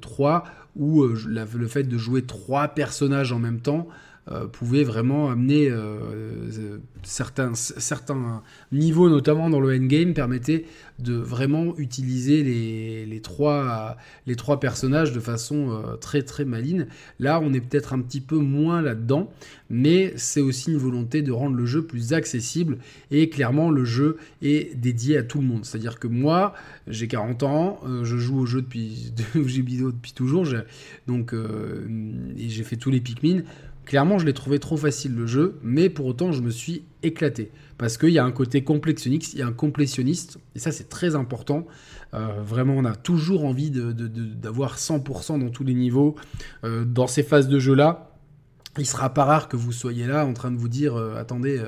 3, 0.00 0.44
où 0.76 1.04
le 1.04 1.66
fait 1.66 1.84
de 1.84 1.98
jouer 1.98 2.22
trois 2.22 2.68
personnages 2.68 3.32
en 3.32 3.38
même 3.38 3.60
temps, 3.60 3.88
euh, 4.30 4.46
pouvait 4.46 4.84
vraiment 4.84 5.30
amener 5.30 5.68
euh, 5.68 6.78
certains, 7.02 7.54
certains 7.56 8.44
niveaux, 8.70 9.10
notamment 9.10 9.50
dans 9.50 9.58
le 9.58 9.76
endgame, 9.76 10.14
permettaient 10.14 10.64
de 11.00 11.14
vraiment 11.14 11.76
utiliser 11.76 12.44
les, 12.44 13.04
les, 13.04 13.20
trois, 13.20 13.96
les 14.28 14.36
trois 14.36 14.60
personnages 14.60 15.10
de 15.10 15.18
façon 15.18 15.70
euh, 15.72 15.96
très 15.96 16.22
très 16.22 16.44
maligne. 16.44 16.86
Là, 17.18 17.40
on 17.42 17.52
est 17.52 17.60
peut-être 17.60 17.94
un 17.94 18.00
petit 18.00 18.20
peu 18.20 18.36
moins 18.36 18.80
là-dedans, 18.80 19.28
mais 19.70 20.12
c'est 20.14 20.40
aussi 20.40 20.70
une 20.70 20.78
volonté 20.78 21.22
de 21.22 21.32
rendre 21.32 21.56
le 21.56 21.66
jeu 21.66 21.82
plus 21.84 22.12
accessible 22.12 22.78
et 23.10 23.28
clairement 23.28 23.72
le 23.72 23.84
jeu 23.84 24.18
est 24.40 24.76
dédié 24.76 25.16
à 25.18 25.24
tout 25.24 25.38
le 25.38 25.46
monde. 25.48 25.64
C'est-à-dire 25.64 25.98
que 25.98 26.06
moi, 26.06 26.54
j'ai 26.86 27.08
40 27.08 27.42
ans, 27.42 27.80
je 28.04 28.16
joue 28.18 28.38
au 28.38 28.46
jeu 28.46 28.62
depuis, 28.62 29.12
depuis 29.34 30.12
toujours, 30.12 30.46
donc 31.08 31.34
et 31.34 32.48
j'ai 32.48 32.62
fait 32.62 32.76
tous 32.76 32.90
les 32.90 33.00
Pikmin. 33.00 33.42
Clairement, 33.84 34.18
je 34.18 34.26
l'ai 34.26 34.32
trouvé 34.32 34.58
trop 34.58 34.76
facile 34.76 35.14
le 35.14 35.26
jeu, 35.26 35.58
mais 35.62 35.88
pour 35.88 36.06
autant, 36.06 36.32
je 36.32 36.40
me 36.40 36.50
suis 36.50 36.84
éclaté. 37.02 37.50
Parce 37.78 37.98
qu'il 37.98 38.10
y 38.10 38.18
a 38.18 38.24
un 38.24 38.30
côté 38.30 38.62
complexionniste, 38.62 39.32
il 39.32 39.40
y 39.40 39.42
a 39.42 39.46
un 39.46 39.52
complétionniste, 39.52 40.38
et 40.54 40.60
ça, 40.60 40.70
c'est 40.70 40.88
très 40.88 41.16
important. 41.16 41.66
Euh, 42.14 42.42
vraiment, 42.44 42.74
on 42.74 42.84
a 42.84 42.94
toujours 42.94 43.44
envie 43.44 43.70
d'avoir 43.70 44.78
100% 44.78 45.40
dans 45.40 45.50
tous 45.50 45.64
les 45.64 45.74
niveaux. 45.74 46.14
Euh, 46.64 46.84
dans 46.84 47.06
ces 47.06 47.22
phases 47.22 47.48
de 47.48 47.58
jeu-là, 47.58 48.10
il 48.78 48.86
sera 48.86 49.12
pas 49.12 49.24
rare 49.24 49.48
que 49.48 49.56
vous 49.56 49.72
soyez 49.72 50.06
là 50.06 50.24
en 50.24 50.32
train 50.32 50.50
de 50.50 50.56
vous 50.56 50.68
dire 50.68 50.96
euh, 50.96 51.16
attendez 51.16 51.60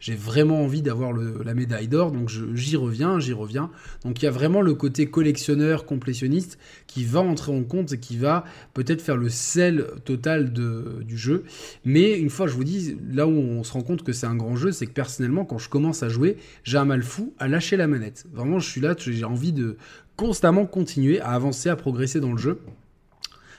j'ai 0.00 0.14
vraiment 0.14 0.62
envie 0.62 0.82
d'avoir 0.82 1.12
la 1.12 1.54
médaille 1.54 1.88
d'or, 1.88 2.12
donc 2.12 2.30
j'y 2.54 2.76
reviens, 2.76 3.18
j'y 3.20 3.32
reviens. 3.32 3.70
Donc 4.04 4.22
il 4.22 4.24
y 4.24 4.28
a 4.28 4.30
vraiment 4.30 4.62
le 4.62 4.74
côté 4.74 5.06
collectionneur, 5.06 5.86
complétionniste 5.86 6.58
qui 6.86 7.04
va 7.04 7.20
entrer 7.20 7.52
en 7.52 7.62
compte 7.62 7.92
et 7.92 7.98
qui 7.98 8.16
va 8.16 8.44
peut-être 8.74 9.02
faire 9.02 9.16
le 9.16 9.28
sel 9.28 9.86
total 10.04 10.52
du 10.52 11.16
jeu. 11.16 11.44
Mais 11.84 12.18
une 12.18 12.30
fois, 12.30 12.46
je 12.46 12.54
vous 12.54 12.64
dis, 12.64 12.96
là 13.10 13.26
où 13.26 13.32
on 13.32 13.64
se 13.64 13.72
rend 13.72 13.82
compte 13.82 14.02
que 14.02 14.12
c'est 14.12 14.26
un 14.26 14.36
grand 14.36 14.56
jeu, 14.56 14.72
c'est 14.72 14.86
que 14.86 14.92
personnellement, 14.92 15.44
quand 15.44 15.58
je 15.58 15.68
commence 15.68 16.02
à 16.02 16.08
jouer, 16.08 16.36
j'ai 16.64 16.78
un 16.78 16.84
mal 16.84 17.02
fou 17.02 17.34
à 17.38 17.48
lâcher 17.48 17.76
la 17.76 17.86
manette. 17.86 18.26
Vraiment, 18.32 18.58
je 18.58 18.68
suis 18.68 18.80
là, 18.80 18.94
j'ai 18.98 19.24
envie 19.24 19.52
de 19.52 19.76
constamment 20.16 20.66
continuer 20.66 21.20
à 21.20 21.30
avancer, 21.30 21.68
à 21.68 21.76
progresser 21.76 22.20
dans 22.20 22.32
le 22.32 22.38
jeu. 22.38 22.60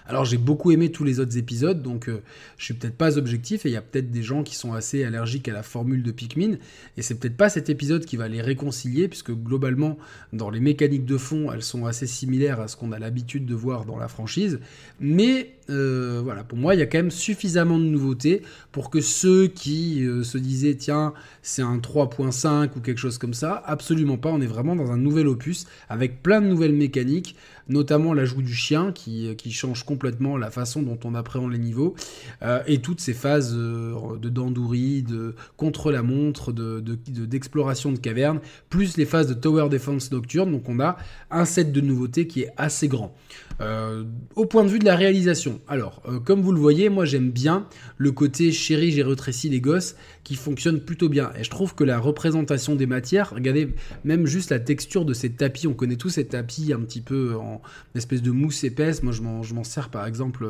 Alors 0.09 0.23
j'ai 0.23 0.37
beaucoup 0.37 0.71
aimé 0.71 0.89
tous 0.89 1.03
les 1.03 1.19
autres 1.19 1.37
épisodes, 1.37 1.83
donc 1.83 2.07
euh, 2.07 2.21
je 2.57 2.63
suis 2.63 2.73
peut-être 2.73 2.95
pas 2.95 3.17
objectif 3.17 3.65
et 3.65 3.69
il 3.69 3.73
y 3.73 3.77
a 3.77 3.81
peut-être 3.81 4.09
des 4.09 4.23
gens 4.23 4.41
qui 4.41 4.55
sont 4.55 4.71
assez 4.71 5.03
allergiques 5.03 5.49
à 5.49 5.53
la 5.53 5.63
formule 5.63 6.01
de 6.01 6.11
Pikmin 6.11 6.57
et 6.95 7.01
c'est 7.01 7.15
peut-être 7.15 7.35
pas 7.35 7.49
cet 7.49 7.69
épisode 7.69 8.05
qui 8.05 8.15
va 8.15 8.29
les 8.29 8.41
réconcilier 8.41 9.09
puisque 9.09 9.31
globalement 9.31 9.97
dans 10.31 10.49
les 10.49 10.61
mécaniques 10.61 11.03
de 11.03 11.17
fond 11.17 11.51
elles 11.51 11.61
sont 11.61 11.85
assez 11.85 12.07
similaires 12.07 12.61
à 12.61 12.69
ce 12.69 12.77
qu'on 12.77 12.93
a 12.93 12.99
l'habitude 12.99 13.45
de 13.45 13.53
voir 13.53 13.83
dans 13.83 13.97
la 13.97 14.07
franchise, 14.07 14.59
mais 15.01 15.55
euh, 15.69 16.21
voilà 16.23 16.45
pour 16.45 16.57
moi 16.57 16.73
il 16.73 16.79
y 16.79 16.83
a 16.83 16.85
quand 16.85 16.99
même 16.99 17.11
suffisamment 17.11 17.77
de 17.77 17.83
nouveautés 17.83 18.43
pour 18.71 18.89
que 18.89 19.01
ceux 19.01 19.47
qui 19.47 20.05
euh, 20.05 20.23
se 20.23 20.37
disaient 20.37 20.75
tiens 20.75 21.13
c'est 21.41 21.61
un 21.61 21.79
3.5 21.79 22.69
ou 22.77 22.79
quelque 22.79 22.99
chose 22.99 23.17
comme 23.17 23.33
ça, 23.33 23.61
absolument 23.65 24.17
pas, 24.17 24.29
on 24.29 24.39
est 24.39 24.47
vraiment 24.47 24.77
dans 24.77 24.91
un 24.93 24.97
nouvel 24.97 25.27
opus 25.27 25.65
avec 25.89 26.23
plein 26.23 26.39
de 26.39 26.47
nouvelles 26.47 26.73
mécaniques 26.73 27.35
notamment 27.69 28.13
l'ajout 28.13 28.41
du 28.41 28.53
chien 28.53 28.91
qui, 28.91 29.35
qui, 29.35 29.51
change 29.51 29.83
complètement 29.83 30.37
la 30.37 30.51
façon 30.51 30.81
dont 30.81 30.99
on 31.03 31.15
appréhende 31.15 31.51
les 31.51 31.57
niveaux, 31.57 31.95
euh, 32.41 32.61
et 32.67 32.79
toutes 32.79 33.01
ces 33.01 33.13
phases 33.13 33.53
euh, 33.55 34.17
de 34.17 34.29
dandourie, 34.29 35.03
de 35.03 35.35
contre-la-montre, 35.55 36.51
d'exploration 36.51 37.91
de, 37.91 37.97
cavernes, 37.97 38.39
plus 38.69 38.97
les 38.97 39.05
phases 39.05 39.27
de 39.27 39.33
tower 39.33 39.69
defense 39.69 40.11
nocturne, 40.11 40.51
donc 40.51 40.69
on 40.69 40.79
a 40.79 40.97
un 41.31 41.45
set 41.45 41.71
de 41.71 41.81
nouveautés 41.81 42.27
qui 42.27 42.43
est 42.43 42.51
assez 42.57 42.87
grand. 42.87 43.15
Euh, 43.59 44.03
au 44.35 44.45
point 44.45 44.63
de 44.63 44.69
vue 44.69 44.77
de 44.77 44.85
la 44.85 44.95
réalisation, 44.95 45.59
alors, 45.67 46.03
euh, 46.07 46.19
comme 46.19 46.41
vous 46.41 46.51
le 46.51 46.59
voyez, 46.59 46.89
moi 46.89 47.05
j'aime 47.05 47.31
bien 47.31 47.67
le 47.97 48.11
côté 48.11 48.51
chéri, 48.51 48.91
j'ai 48.91 49.01
rétréci 49.01 49.49
les 49.49 49.59
gosses 49.59 49.95
qui 50.23 50.35
fonctionne 50.35 50.79
plutôt 50.79 51.09
bien. 51.09 51.31
Et 51.39 51.43
je 51.43 51.49
trouve 51.49 51.73
que 51.73 51.83
la 51.83 51.97
représentation 51.97 52.75
des 52.75 52.85
matières, 52.85 53.31
regardez, 53.33 53.73
même 54.03 54.27
juste 54.27 54.51
la 54.51 54.59
texture 54.59 55.05
de 55.05 55.13
ces 55.13 55.31
tapis, 55.31 55.65
on 55.65 55.73
connaît 55.73 55.95
tous 55.95 56.09
ces 56.09 56.27
tapis 56.27 56.71
un 56.71 56.81
petit 56.81 57.01
peu 57.01 57.35
en 57.35 57.56
espèce 57.95 58.21
de 58.21 58.31
mousse 58.31 58.63
épaisse. 58.63 59.03
Moi 59.03 59.13
je 59.13 59.53
m'en 59.53 59.63
sers 59.63 59.89
par 59.89 60.05
exemple 60.05 60.47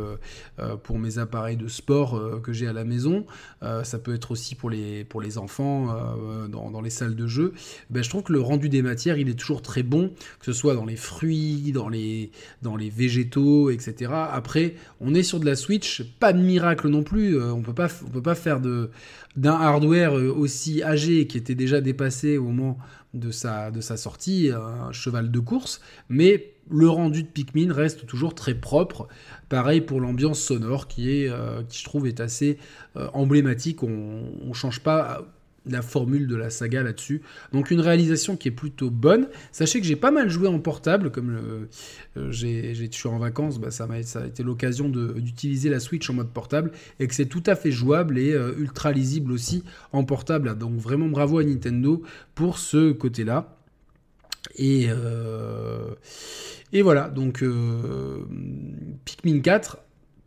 euh, 0.60 0.76
pour 0.78 1.00
mes 1.00 1.18
appareils 1.18 1.58
de 1.58 1.68
sport 1.68 2.42
que 2.42 2.54
j'ai 2.54 2.68
à 2.68 2.74
la 2.74 2.84
maison. 2.84 3.26
ça 3.62 4.00
peut 4.00 4.14
être 4.14 4.32
aussi 4.32 4.56
pour 4.56 4.70
les, 4.70 5.04
pour 5.04 5.22
les 5.22 5.38
enfants 5.38 5.88
dans, 6.50 6.72
dans, 6.72 6.82
les 6.82 6.90
salles 6.90 7.16
de 7.16 7.28
jeu. 7.28 7.54
Ben, 7.90 8.04
je 8.04 8.10
trouve 8.10 8.24
que 8.24 8.34
le 8.34 8.42
rendu 8.42 8.70
des 8.70 8.82
matières, 8.82 9.18
il 9.18 9.30
est 9.30 9.40
toujours 9.40 9.62
très 9.62 9.84
bon, 9.84 10.12
que 10.40 10.46
ce 10.46 10.54
soit 10.54 10.76
dans 10.76 10.86
les 10.86 10.96
fruits, 10.96 11.72
dans 11.72 11.90
les, 11.90 12.32
dans 12.62 12.76
les 12.76 12.90
végétaux, 12.90 13.70
etc. 13.70 14.12
Après, 14.14 14.76
on 15.00 15.14
est 15.14 15.24
sur 15.24 15.40
de 15.40 15.46
la 15.46 15.56
Switch, 15.56 16.04
pas 16.20 16.34
de 16.34 16.42
miracle 16.42 16.88
non 16.90 17.04
plus. 17.04 17.38
Euh, 17.38 17.52
on 17.54 17.62
peut 17.62 17.74
pas, 17.74 17.88
on 18.06 18.10
peut 18.10 18.22
pas 18.22 18.36
faire 18.36 18.60
de 18.60 18.90
d'un 19.36 19.54
hardware 19.54 20.18
euh, 20.18 20.34
aussi 20.34 20.82
âgé 20.82 21.28
qui 21.28 21.38
était 21.38 21.54
déjà 21.54 21.80
dépassé 21.80 22.38
au 22.38 22.46
moment 22.46 22.78
de 23.14 23.30
sa, 23.30 23.72
de 23.72 23.82
sa 23.82 23.96
sortie, 23.96 24.50
un 24.52 24.92
cheval 24.92 25.32
de 25.32 25.40
course, 25.40 25.80
mais 26.10 26.57
le 26.70 26.90
rendu 26.90 27.24
de 27.24 27.28
Pikmin 27.28 27.74
reste 27.74 28.06
toujours 28.06 28.36
très 28.36 28.56
propre. 28.56 29.08
Pareil 29.50 29.82
pour 29.82 30.02
l'ambiance 30.02 30.40
sonore 30.40 30.88
qui 30.88 31.12
est, 31.12 31.30
euh, 31.30 31.62
je 31.72 31.84
trouve 31.84 32.08
est 32.08 32.20
assez 32.20 32.58
emblématique. 33.14 33.84
On, 33.84 34.24
on 34.46 34.54
change 34.54 34.82
pas 34.82 35.26
la 35.70 35.82
formule 35.82 36.28
de 36.28 36.36
la 36.36 36.50
saga 36.50 36.84
là-dessus. 36.84 37.22
Donc 37.54 37.72
une 37.72 37.82
réalisation 37.82 38.36
qui 38.38 38.48
est 38.48 38.52
plutôt 38.52 38.90
bonne. 38.90 39.28
Sachez 39.52 39.80
que 39.80 39.86
j'ai 39.86 39.96
pas 39.96 40.12
mal 40.12 40.30
joué 40.30 40.48
en 40.48 40.60
portable, 40.60 41.12
comme 41.12 41.68
euh, 42.18 42.32
j'ai, 42.32 42.74
je 42.74 42.86
suis 42.92 43.10
en 43.10 43.20
vacances, 43.20 43.60
bah, 43.60 43.72
ça, 43.72 43.88
a 43.90 44.26
été 44.26 44.44
l'occasion 44.44 44.90
d'utiliser 44.90 45.70
la 45.70 45.80
Switch 45.80 46.10
en 46.10 46.14
mode 46.14 46.30
portable, 46.30 46.72
et 47.00 47.08
que 47.08 47.16
c'est 47.16 47.26
tout 47.26 47.44
à 47.46 47.56
fait 47.56 47.72
jouable 47.72 48.18
et 48.18 48.34
euh, 48.34 48.54
ultra 48.58 48.92
lisible 48.92 49.32
aussi 49.32 49.64
en 49.92 50.04
portable. 50.04 50.58
Donc 50.58 50.78
vraiment 50.78 51.08
bravo 51.08 51.40
à 51.40 51.44
Nintendo 51.44 52.02
pour 52.36 52.58
ce 52.58 52.92
côté-là. 52.92 53.57
Et, 54.56 54.88
euh, 54.90 55.96
et 56.74 56.82
voilà, 56.82 57.10
donc 57.10 57.44
Pikmin 59.06 59.42
4, 59.42 59.78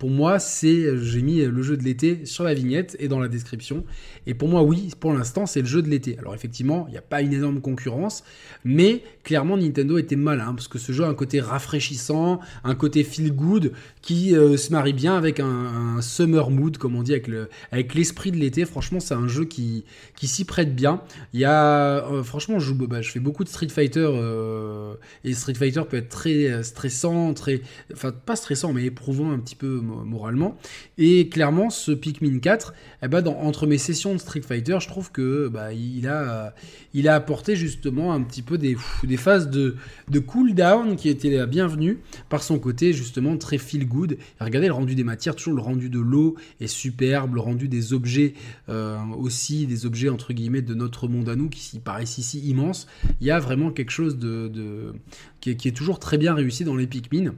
pour 0.01 0.11
moi, 0.11 0.39
c'est, 0.39 0.97
j'ai 0.97 1.21
mis 1.21 1.43
le 1.43 1.63
jeu 1.63 1.77
de 1.77 1.85
l'été 1.85 2.25
sur 2.25 2.43
la 2.43 2.55
vignette 2.55 2.97
et 2.99 3.07
dans 3.07 3.21
la 3.21 3.29
description. 3.29 3.85
Et 4.27 4.33
pour 4.33 4.49
moi, 4.49 4.63
oui, 4.63 4.91
pour 4.99 5.13
l'instant, 5.13 5.45
c'est 5.45 5.61
le 5.61 5.67
jeu 5.67 5.83
de 5.83 5.89
l'été. 5.89 6.17
Alors 6.19 6.35
effectivement, 6.35 6.87
il 6.89 6.93
n'y 6.93 6.97
a 6.97 7.03
pas 7.03 7.21
une 7.21 7.35
énorme 7.35 7.61
concurrence, 7.61 8.25
mais 8.65 9.03
clairement, 9.25 9.59
Nintendo 9.59 9.99
était 9.99 10.17
malin, 10.17 10.55
parce 10.55 10.69
que 10.69 10.79
ce 10.79 10.93
jeu 10.93 11.05
a 11.05 11.09
un 11.09 11.15
côté 11.15 11.39
rafraîchissant, 11.41 12.41
un 12.65 12.75
côté 12.75 13.05
feel 13.05 13.31
good, 13.33 13.73
qui 14.01 14.35
euh, 14.35 14.57
se 14.57 14.73
marie 14.73 14.95
bien 14.95 15.17
avec 15.19 15.39
un, 15.39 16.01
summer 16.01 16.51
mood, 16.51 16.79
comme 16.79 16.97
on 16.97 17.03
dit, 17.03 17.13
avec, 17.13 17.29
le, 17.29 17.51
avec 17.71 17.95
l'esprit 17.95 18.31
de 18.31 18.39
l'été. 18.39 18.65
Franchement, 18.65 19.01
c'est 19.01 19.13
un 19.13 19.29
jeu 19.29 19.45
qui, 19.45 19.85
qui 20.17 20.29
s'y 20.29 20.47
prête 20.47 20.75
bien. 20.75 21.03
Il 21.35 21.41
y 21.41 21.45
a, 21.45 22.07
euh, 22.07 22.23
franchement, 22.23 22.59
je, 22.59 22.73
bah, 22.73 23.03
je 23.03 23.11
fais 23.11 23.21
beaucoup 23.21 23.45
de 23.45 23.51
Street 23.51 23.69
Fighter, 23.69 24.09
euh, 24.11 24.95
et 25.25 25.35
Street 25.35 25.55
Fighter 25.55 25.83
peut 25.89 25.99
être 25.99 26.09
très 26.09 26.63
stressant, 26.63 27.35
très, 27.35 27.61
enfin, 27.93 28.13
pas 28.13 28.37
stressant, 28.37 28.73
mais 28.73 28.85
éprouvant 28.85 29.31
un 29.31 29.39
petit 29.39 29.57
peu 29.57 29.83
moralement. 30.05 30.57
Et 30.99 31.29
clairement, 31.29 31.71
ce 31.71 31.93
Pikmin 31.93 32.39
4, 32.39 32.75
eh 33.03 33.09
ben, 33.09 33.23
dans, 33.23 33.37
entre 33.39 33.67
mes 33.67 33.79
sessions 33.79 34.15
de 34.15 34.19
Street 34.19 34.43
Fighter, 34.43 34.79
je 34.81 34.89
trouve 34.89 35.11
que 35.13 35.49
bah, 35.49 35.73
il, 35.73 36.07
a, 36.09 36.55
il 36.95 37.09
a 37.09 37.15
apporté 37.15 37.57
justement 37.57 38.13
un 38.13 38.23
petit 38.23 38.43
peu 38.43 38.59
des, 38.59 38.77
des 39.05 39.17
phases 39.17 39.51
de, 39.51 39.77
de 40.09 40.19
cooldown 40.19 40.97
qui 40.97 41.09
étaient 41.09 41.31
la 41.31 41.47
bienvenue 41.47 41.99
par 42.29 42.43
son 42.43 42.59
côté 42.59 42.93
justement 42.93 43.37
très 43.37 43.59
feel 43.59 43.87
good. 43.87 44.17
regardez 44.41 44.69
le 44.69 44.73
rendu 44.73 44.95
des 44.95 45.05
matières, 45.05 45.37
toujours 45.37 45.55
le 45.55 45.63
rendu 45.63 45.89
de 45.89 46.01
l'eau 46.01 46.37
est 46.61 46.67
superbe, 46.67 47.35
le 47.35 47.41
rendu 47.41 47.69
des 47.69 47.93
objets 47.93 48.35
euh, 48.69 48.99
aussi, 49.19 49.67
des 49.67 49.87
objets 49.87 50.09
entre 50.09 50.33
guillemets 50.33 50.63
de 50.63 50.75
notre 50.75 51.09
monde 51.09 51.29
à 51.29 51.37
nous 51.37 51.49
qui 51.49 51.79
paraissent 51.79 52.19
ici 52.19 52.41
immenses. 52.41 52.87
Il 53.21 53.27
y 53.27 53.31
a 53.31 53.39
vraiment 53.39 53.71
quelque 53.71 53.91
chose 53.91 54.19
de, 54.19 54.93
qui, 55.41 55.57
qui, 55.57 55.69
est, 55.69 55.73
toujours 55.73 55.99
très 55.99 56.19
bien 56.19 56.35
réussi 56.35 56.65
dans 56.65 56.77
les 56.77 56.87
Pikmin. 56.87 57.35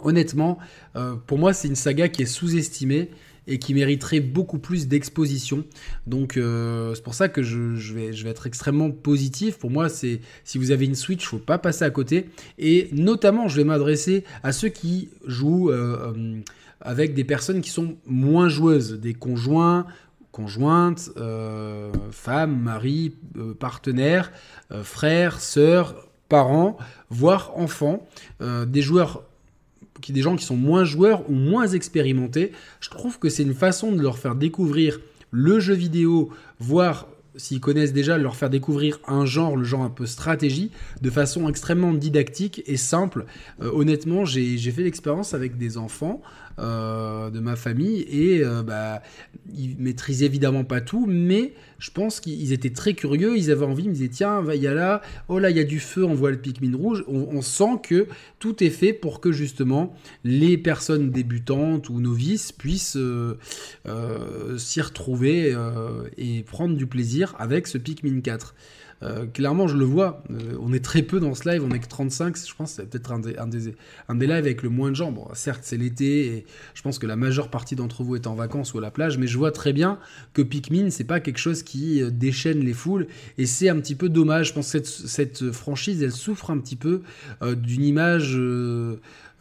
Honnêtement, 0.00 0.58
euh, 0.96 1.16
pour 1.26 1.38
moi, 1.38 1.52
c'est 1.52 1.68
une 1.68 1.76
saga 1.76 2.08
qui 2.08 2.22
est 2.22 2.26
sous-estimée 2.26 3.10
et 3.46 3.58
qui 3.58 3.74
mériterait 3.74 4.20
beaucoup 4.20 4.58
plus 4.58 4.88
d'exposition. 4.88 5.64
Donc 6.06 6.36
euh, 6.36 6.94
c'est 6.94 7.02
pour 7.02 7.14
ça 7.14 7.28
que 7.28 7.42
je, 7.42 7.92
vais, 7.92 8.10
être 8.28 8.46
extrêmement 8.46 8.90
positif. 8.90 9.58
Pour 9.58 9.70
moi, 9.70 9.88
c'est 9.88 10.20
si 10.44 10.58
vous 10.58 10.70
avez 10.70 10.86
une 10.86 10.94
Switch, 10.94 11.26
faut 11.26 11.38
pas 11.38 11.58
passer 11.58 11.84
à 11.84 11.90
côté. 11.90 12.30
Et 12.58 12.88
notamment, 12.92 13.48
je 13.48 13.56
vais 13.56 13.64
m'adresser 13.64 14.24
à 14.42 14.52
ceux 14.52 14.68
qui 14.68 15.10
jouent 15.26 15.70
euh, 15.70 16.40
avec 16.80 17.14
des 17.14 17.24
personnes 17.24 17.60
qui 17.60 17.70
sont 17.70 17.96
moins 18.06 18.48
joueuses, 18.48 19.00
des 19.00 19.14
conjoints 19.14 19.86
conjointes, 20.30 21.10
femmes, 22.10 22.58
maris, 22.58 23.14
partenaires, 23.60 24.32
frères, 24.82 25.42
sœurs, 25.42 26.08
parents, 26.30 26.78
voire 27.10 27.52
enfants, 27.58 28.08
des 28.40 28.80
joueurs 28.80 29.24
des 30.10 30.22
gens 30.22 30.34
qui 30.34 30.44
sont 30.44 30.56
moins 30.56 30.84
joueurs 30.84 31.28
ou 31.30 31.34
moins 31.34 31.68
expérimentés, 31.68 32.50
je 32.80 32.90
trouve 32.90 33.20
que 33.20 33.28
c'est 33.28 33.44
une 33.44 33.54
façon 33.54 33.92
de 33.92 34.02
leur 34.02 34.18
faire 34.18 34.34
découvrir 34.34 34.98
le 35.30 35.60
jeu 35.60 35.74
vidéo, 35.74 36.30
voire 36.58 37.06
s'ils 37.36 37.60
connaissent 37.60 37.92
déjà, 37.92 38.18
leur 38.18 38.36
faire 38.36 38.50
découvrir 38.50 38.98
un 39.06 39.24
genre, 39.24 39.56
le 39.56 39.64
genre 39.64 39.82
un 39.82 39.90
peu 39.90 40.06
stratégie, 40.06 40.70
de 41.00 41.10
façon 41.10 41.48
extrêmement 41.48 41.92
didactique 41.94 42.62
et 42.66 42.76
simple. 42.76 43.26
Euh, 43.60 43.70
honnêtement, 43.72 44.24
j'ai 44.24 44.58
fait 44.58 44.82
l'expérience 44.82 45.34
avec 45.34 45.56
des 45.56 45.78
enfants 45.78 46.20
euh, 46.58 47.30
de 47.30 47.40
ma 47.40 47.56
famille 47.56 48.00
et 48.02 48.44
euh, 48.44 48.62
bah, 48.62 49.02
ils 49.56 49.76
maîtrisaient 49.78 50.26
évidemment 50.26 50.64
pas 50.64 50.80
tout, 50.80 51.06
mais 51.06 51.54
je 51.78 51.90
pense 51.90 52.20
qu'ils 52.20 52.52
étaient 52.52 52.70
très 52.70 52.94
curieux, 52.94 53.36
ils 53.36 53.50
avaient 53.50 53.64
envie, 53.64 53.84
ils 53.84 53.88
me 53.88 53.94
disaient 53.94 54.08
tiens, 54.08 54.44
il 54.54 54.60
y 54.60 54.66
a 54.66 54.74
là, 54.74 55.02
oh 55.28 55.38
là, 55.38 55.50
il 55.50 55.56
y 55.56 55.60
a 55.60 55.64
du 55.64 55.80
feu, 55.80 56.04
on 56.04 56.14
voit 56.14 56.30
le 56.30 56.36
Pikmin 56.36 56.76
rouge, 56.76 57.04
on, 57.08 57.42
sent 57.42 57.80
que 57.82 58.06
tout 58.38 58.62
est 58.62 58.70
fait 58.70 58.92
pour 58.92 59.20
que 59.20 59.32
justement 59.32 59.94
les 60.24 60.56
personnes 60.58 61.10
débutantes 61.10 61.88
ou 61.88 62.00
novices 62.00 62.52
puissent 62.52 62.96
euh, 62.96 63.38
s'y 64.58 64.80
retrouver 64.80 65.56
et 66.18 66.42
prendre 66.42 66.76
du 66.76 66.86
plaisir 66.86 67.34
avec 67.38 67.66
ce 67.66 67.78
Pikmin 67.78 68.20
4. 68.20 68.54
Euh, 69.02 69.26
clairement, 69.26 69.68
je 69.68 69.76
le 69.76 69.84
vois. 69.84 70.22
Euh, 70.30 70.56
on 70.60 70.72
est 70.72 70.84
très 70.84 71.02
peu 71.02 71.20
dans 71.20 71.34
ce 71.34 71.48
live, 71.48 71.62
on 71.64 71.70
est 71.72 71.78
que 71.78 71.88
35. 71.88 72.36
Je 72.36 72.54
pense 72.54 72.70
que 72.70 72.82
c'est 72.82 72.88
peut-être 72.88 73.12
un 73.12 73.18
des, 73.18 74.26
lives 74.26 74.30
avec 74.30 74.62
le 74.62 74.68
moins 74.68 74.90
de 74.90 74.96
gens. 74.96 75.12
Bon, 75.12 75.26
certes, 75.34 75.62
c'est 75.62 75.76
l'été 75.76 76.26
et 76.26 76.46
je 76.74 76.82
pense 76.82 76.98
que 76.98 77.06
la 77.06 77.16
majeure 77.16 77.48
partie 77.48 77.76
d'entre 77.76 78.02
vous 78.02 78.16
est 78.16 78.26
en 78.26 78.34
vacances 78.34 78.74
ou 78.74 78.78
à 78.78 78.80
la 78.80 78.90
plage, 78.90 79.18
mais 79.18 79.26
je 79.26 79.38
vois 79.38 79.52
très 79.52 79.72
bien 79.72 79.98
que 80.34 80.42
Pikmin, 80.42 80.90
c'est 80.90 81.04
pas 81.04 81.20
quelque 81.20 81.38
chose 81.38 81.62
qui 81.62 82.02
euh, 82.02 82.10
déchaîne 82.10 82.60
les 82.60 82.74
foules 82.74 83.06
et 83.38 83.46
c'est 83.46 83.68
un 83.68 83.76
petit 83.80 83.94
peu 83.94 84.08
dommage. 84.08 84.48
Je 84.48 84.54
pense 84.54 84.72
que 84.72 84.82
cette 84.82 85.50
franchise, 85.50 86.02
elle 86.02 86.12
souffre 86.12 86.50
un 86.50 86.58
petit 86.58 86.76
peu 86.76 87.02
d'une 87.42 87.84
image. 87.84 88.38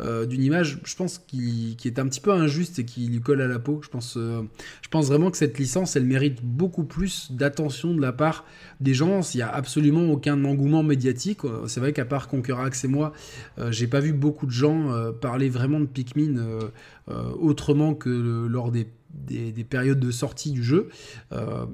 Euh, 0.02 0.26
d'une 0.26 0.44
image, 0.44 0.80
je 0.84 0.96
pense, 0.96 1.20
qui, 1.20 1.78
est 1.86 2.00
un 2.00 2.08
petit 2.08 2.22
peu 2.22 2.32
injuste 2.32 2.80
et 2.80 2.86
qui 2.86 3.08
lui 3.08 3.22
colle 3.22 3.42
à 3.42 3.48
la 3.48 3.60
peau. 3.60 3.80
Je 3.84 3.90
pense, 3.90 4.16
euh, 4.18 4.42
je 4.82 4.90
pense 4.90 5.08
vraiment 5.08 5.30
que 5.30 5.38
cette 5.38 5.60
licence, 5.60 5.96
elle 5.96 6.06
mérite 6.06 6.40
beaucoup 6.44 6.84
plus 6.84 7.32
d'attention 7.32 7.94
de 7.94 8.02
la 8.02 8.12
part 8.12 8.46
des 8.80 8.94
gens. 8.94 9.22
Il 9.34 9.38
n'y 9.38 9.44
a 9.44 9.50
absolument 9.50 10.12
aucun 10.12 10.44
engouement 10.46 10.84
médiatique. 10.84 11.46
Euh, 11.46 11.68
c'est 11.68 11.80
vrai 11.80 11.94
qu'à 11.94 12.06
part 12.06 12.28
Conquerax 12.28 12.84
et 12.84 12.88
moi, 12.88 13.14
j'ai 13.70 13.88
pas 13.88 14.00
vu 14.00 14.14
beaucoup 14.14 14.46
de 14.46 14.52
gens 14.52 15.12
parler 15.20 15.50
vraiment 15.50 15.80
de 15.80 15.86
Pikmin 15.86 16.36
autrement 17.08 17.94
que 17.94 18.10
lors 18.48 18.72
des 18.72 18.88
des, 19.14 19.64
périodes 19.64 20.00
de 20.00 20.12
sortie 20.12 20.52
du 20.52 20.64
jeu. 20.64 20.90
Euh, 21.32 21.66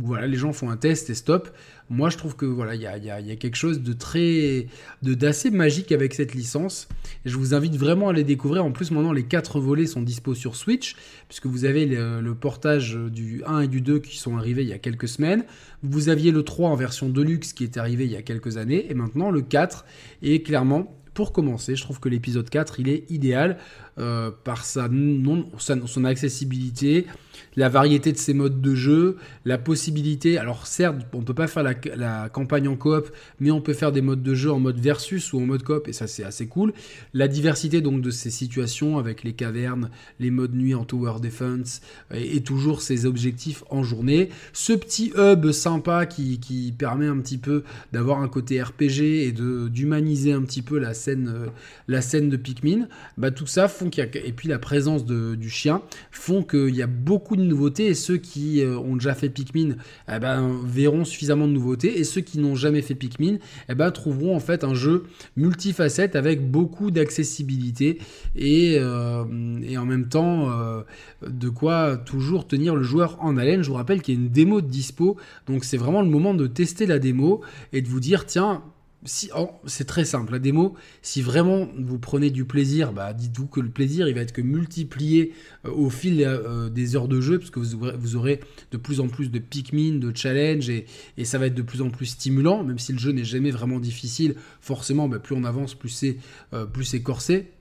voilà, 0.00 0.26
les 0.26 0.36
gens 0.36 0.52
font 0.52 0.70
un 0.70 0.76
test 0.76 1.10
et 1.10 1.14
stop. 1.14 1.50
Moi, 1.90 2.10
je 2.10 2.18
trouve 2.18 2.36
que 2.36 2.46
voilà, 2.46 2.74
il 2.74 2.82
y 2.82 2.86
a, 2.86 3.36
quelque 3.36 3.56
chose 3.56 3.80
de 3.82 3.92
très, 3.92 4.66
de 5.02 5.14
d'assez 5.14 5.50
magique 5.50 5.92
avec 5.92 6.14
cette 6.14 6.34
licence. 6.34 6.88
Je 7.24 7.36
vous 7.36 7.54
invite 7.54 7.76
vraiment 7.76 8.08
à 8.10 8.12
les 8.12 8.24
découvrir. 8.24 8.64
En 8.64 8.72
plus, 8.72 8.90
maintenant, 8.90 9.12
les 9.12 9.24
quatre 9.24 9.60
volets 9.60 9.86
sont 9.86 10.02
dispo 10.02 10.34
sur 10.34 10.56
Switch, 10.56 10.96
puisque 11.28 11.46
vous 11.46 11.64
avez 11.64 11.86
le, 11.86 12.34
portage 12.34 12.94
du 12.94 13.42
1 13.46 13.60
et 13.60 13.68
du 13.68 13.80
2 13.80 13.98
qui 14.00 14.18
sont 14.18 14.36
arrivés 14.36 14.62
il 14.62 14.68
y 14.68 14.72
a 14.72 14.78
quelques 14.78 15.08
semaines. 15.08 15.44
Vous 15.82 16.08
aviez 16.08 16.30
le 16.30 16.42
3 16.42 16.68
en 16.68 16.76
version 16.76 17.08
deluxe 17.08 17.52
qui 17.52 17.64
est 17.64 17.76
arrivé 17.76 18.04
il 18.04 18.12
y 18.12 18.16
a 18.16 18.22
quelques 18.22 18.58
années, 18.58 18.90
et 18.90 18.94
maintenant 18.94 19.30
le 19.30 19.40
4 19.40 19.84
est 20.22 20.44
clairement 20.44 20.94
pour 21.18 21.32
commencer, 21.32 21.74
je 21.74 21.82
trouve 21.82 21.98
que 21.98 22.08
l'épisode 22.08 22.48
4, 22.48 22.78
il 22.78 22.88
est 22.88 23.10
idéal 23.10 23.58
euh, 23.98 24.30
par 24.44 24.64
sa, 24.64 24.86
non, 24.88 25.50
son 25.58 26.04
accessibilité, 26.04 27.08
la 27.56 27.68
variété 27.68 28.12
de 28.12 28.16
ses 28.16 28.34
modes 28.34 28.60
de 28.60 28.74
jeu, 28.74 29.16
la 29.44 29.58
possibilité, 29.58 30.38
alors 30.38 30.66
certes, 30.66 30.96
on 31.12 31.18
ne 31.18 31.24
peut 31.24 31.34
pas 31.34 31.46
faire 31.46 31.62
la, 31.62 32.28
campagne 32.28 32.68
en 32.68 32.76
coop, 32.76 33.10
mais 33.40 33.50
on 33.50 33.60
peut 33.60 33.72
faire 33.72 33.92
des 33.92 34.00
modes 34.00 34.22
de 34.22 34.34
jeu 34.34 34.52
en 34.52 34.60
mode 34.60 34.78
versus 34.78 35.32
ou 35.32 35.38
en 35.40 35.46
mode 35.46 35.62
coop, 35.62 35.88
et 35.88 35.92
ça 35.92 36.06
c'est 36.06 36.24
assez 36.24 36.46
cool. 36.46 36.72
La 37.14 37.28
diversité 37.28 37.80
donc 37.80 38.00
de 38.00 38.10
ces 38.10 38.30
situations 38.30 38.98
avec 38.98 39.24
les 39.24 39.32
cavernes, 39.32 39.90
les 40.20 40.30
modes 40.30 40.54
nuit 40.54 40.74
en 40.74 40.84
tower 40.84 41.20
defense, 41.20 41.80
et, 42.14 42.40
toujours 42.42 42.82
ses 42.82 43.04
objectifs 43.04 43.64
en 43.68 43.82
journée. 43.82 44.30
Ce 44.52 44.72
petit 44.72 45.12
hub 45.16 45.50
sympa 45.50 46.06
qui, 46.06 46.38
permet 46.78 47.06
un 47.06 47.18
petit 47.18 47.38
peu 47.38 47.64
d'avoir 47.92 48.22
un 48.22 48.28
côté 48.28 48.62
RPG 48.62 49.26
et 49.26 49.32
d'humaniser 49.32 50.32
un 50.32 50.42
petit 50.42 50.62
peu 50.62 50.78
la 50.78 50.94
scène, 50.94 51.28
euh, 51.28 51.46
la 51.88 52.00
scène 52.00 52.28
de 52.28 52.36
Pikmin, 52.36 52.86
bah, 53.16 53.30
tout 53.30 53.46
ça 53.46 53.68
font 53.68 53.88
et 53.96 54.32
puis 54.32 54.48
la 54.48 54.58
présence 54.58 55.04
du 55.04 55.50
chien 55.50 55.82
font 56.10 56.42
qu'il 56.42 56.74
y 56.74 56.82
a 56.82 56.86
beaucoup 56.86 57.27
de 57.36 57.42
nouveautés 57.42 57.86
et 57.86 57.94
ceux 57.94 58.16
qui 58.16 58.62
euh, 58.62 58.78
ont 58.78 58.94
déjà 58.96 59.14
fait 59.14 59.28
Pikmin 59.28 59.76
eh 60.12 60.18
ben, 60.18 60.60
verront 60.64 61.04
suffisamment 61.04 61.46
de 61.46 61.52
nouveautés 61.52 61.98
et 61.98 62.04
ceux 62.04 62.20
qui 62.20 62.38
n'ont 62.38 62.54
jamais 62.54 62.82
fait 62.82 62.94
Pikmin 62.94 63.38
eh 63.68 63.74
ben, 63.74 63.90
trouveront 63.90 64.34
en 64.34 64.40
fait 64.40 64.64
un 64.64 64.74
jeu 64.74 65.04
multifacette 65.36 66.16
avec 66.16 66.50
beaucoup 66.50 66.90
d'accessibilité 66.90 67.98
et, 68.36 68.76
euh, 68.78 69.24
en 69.24 69.84
même 69.86 70.08
temps 70.08 70.50
euh, 70.50 70.82
de 71.26 71.48
quoi 71.48 71.96
toujours 71.96 72.46
tenir 72.46 72.74
le 72.74 72.82
joueur 72.82 73.18
en 73.20 73.36
haleine. 73.36 73.62
Je 73.62 73.68
vous 73.68 73.76
rappelle 73.76 74.02
qu'il 74.02 74.14
y 74.14 74.16
a 74.16 74.20
une 74.20 74.28
démo 74.28 74.60
de 74.60 74.68
dispo 74.68 75.16
donc 75.46 75.64
c'est 75.64 75.76
vraiment 75.76 76.02
le 76.02 76.08
moment 76.08 76.34
de 76.34 76.46
tester 76.46 76.86
la 76.86 76.98
démo 76.98 77.40
et 77.72 77.82
de 77.82 77.88
vous 77.88 78.00
dire 78.00 78.26
tiens 78.26 78.62
si, 79.04 79.30
oh, 79.36 79.50
c'est 79.66 79.84
très 79.84 80.04
simple, 80.04 80.32
la 80.32 80.38
démo, 80.40 80.74
si 81.02 81.22
vraiment 81.22 81.68
vous 81.78 81.98
prenez 81.98 82.30
du 82.30 82.44
plaisir, 82.44 82.92
bah, 82.92 83.12
dites-vous 83.12 83.46
que 83.46 83.60
le 83.60 83.68
plaisir, 83.68 84.08
il 84.08 84.14
va 84.14 84.22
être 84.22 84.32
que 84.32 84.42
multiplié 84.42 85.32
euh, 85.64 85.70
au 85.70 85.88
fil 85.88 86.22
euh, 86.24 86.68
des 86.68 86.96
heures 86.96 87.06
de 87.06 87.20
jeu, 87.20 87.38
parce 87.38 87.50
que 87.50 87.60
vous 87.60 88.16
aurez, 88.16 88.40
de 88.72 88.76
plus 88.76 88.98
en 88.98 89.08
plus 89.08 89.30
de 89.30 89.38
Pikmin, 89.38 89.98
de 89.98 90.14
challenge, 90.14 90.68
et, 90.68 90.86
ça 91.24 91.38
va 91.38 91.46
être 91.46 91.54
de 91.54 91.62
plus 91.62 91.80
en 91.80 91.90
plus 91.90 92.06
stimulant, 92.06 92.64
même 92.64 92.78
si 92.78 92.92
le 92.92 92.98
jeu 92.98 93.12
n'est 93.12 93.24
jamais 93.24 93.52
vraiment 93.52 93.78
difficile, 93.78 94.34
forcément, 94.60 95.08
bah, 95.08 95.20
plus 95.20 95.36
on 95.36 95.44
avance, 95.44 95.74
plus 95.74 95.90
c'est, 95.90 96.16
euh, 96.52 96.66
corsé. 97.02 97.52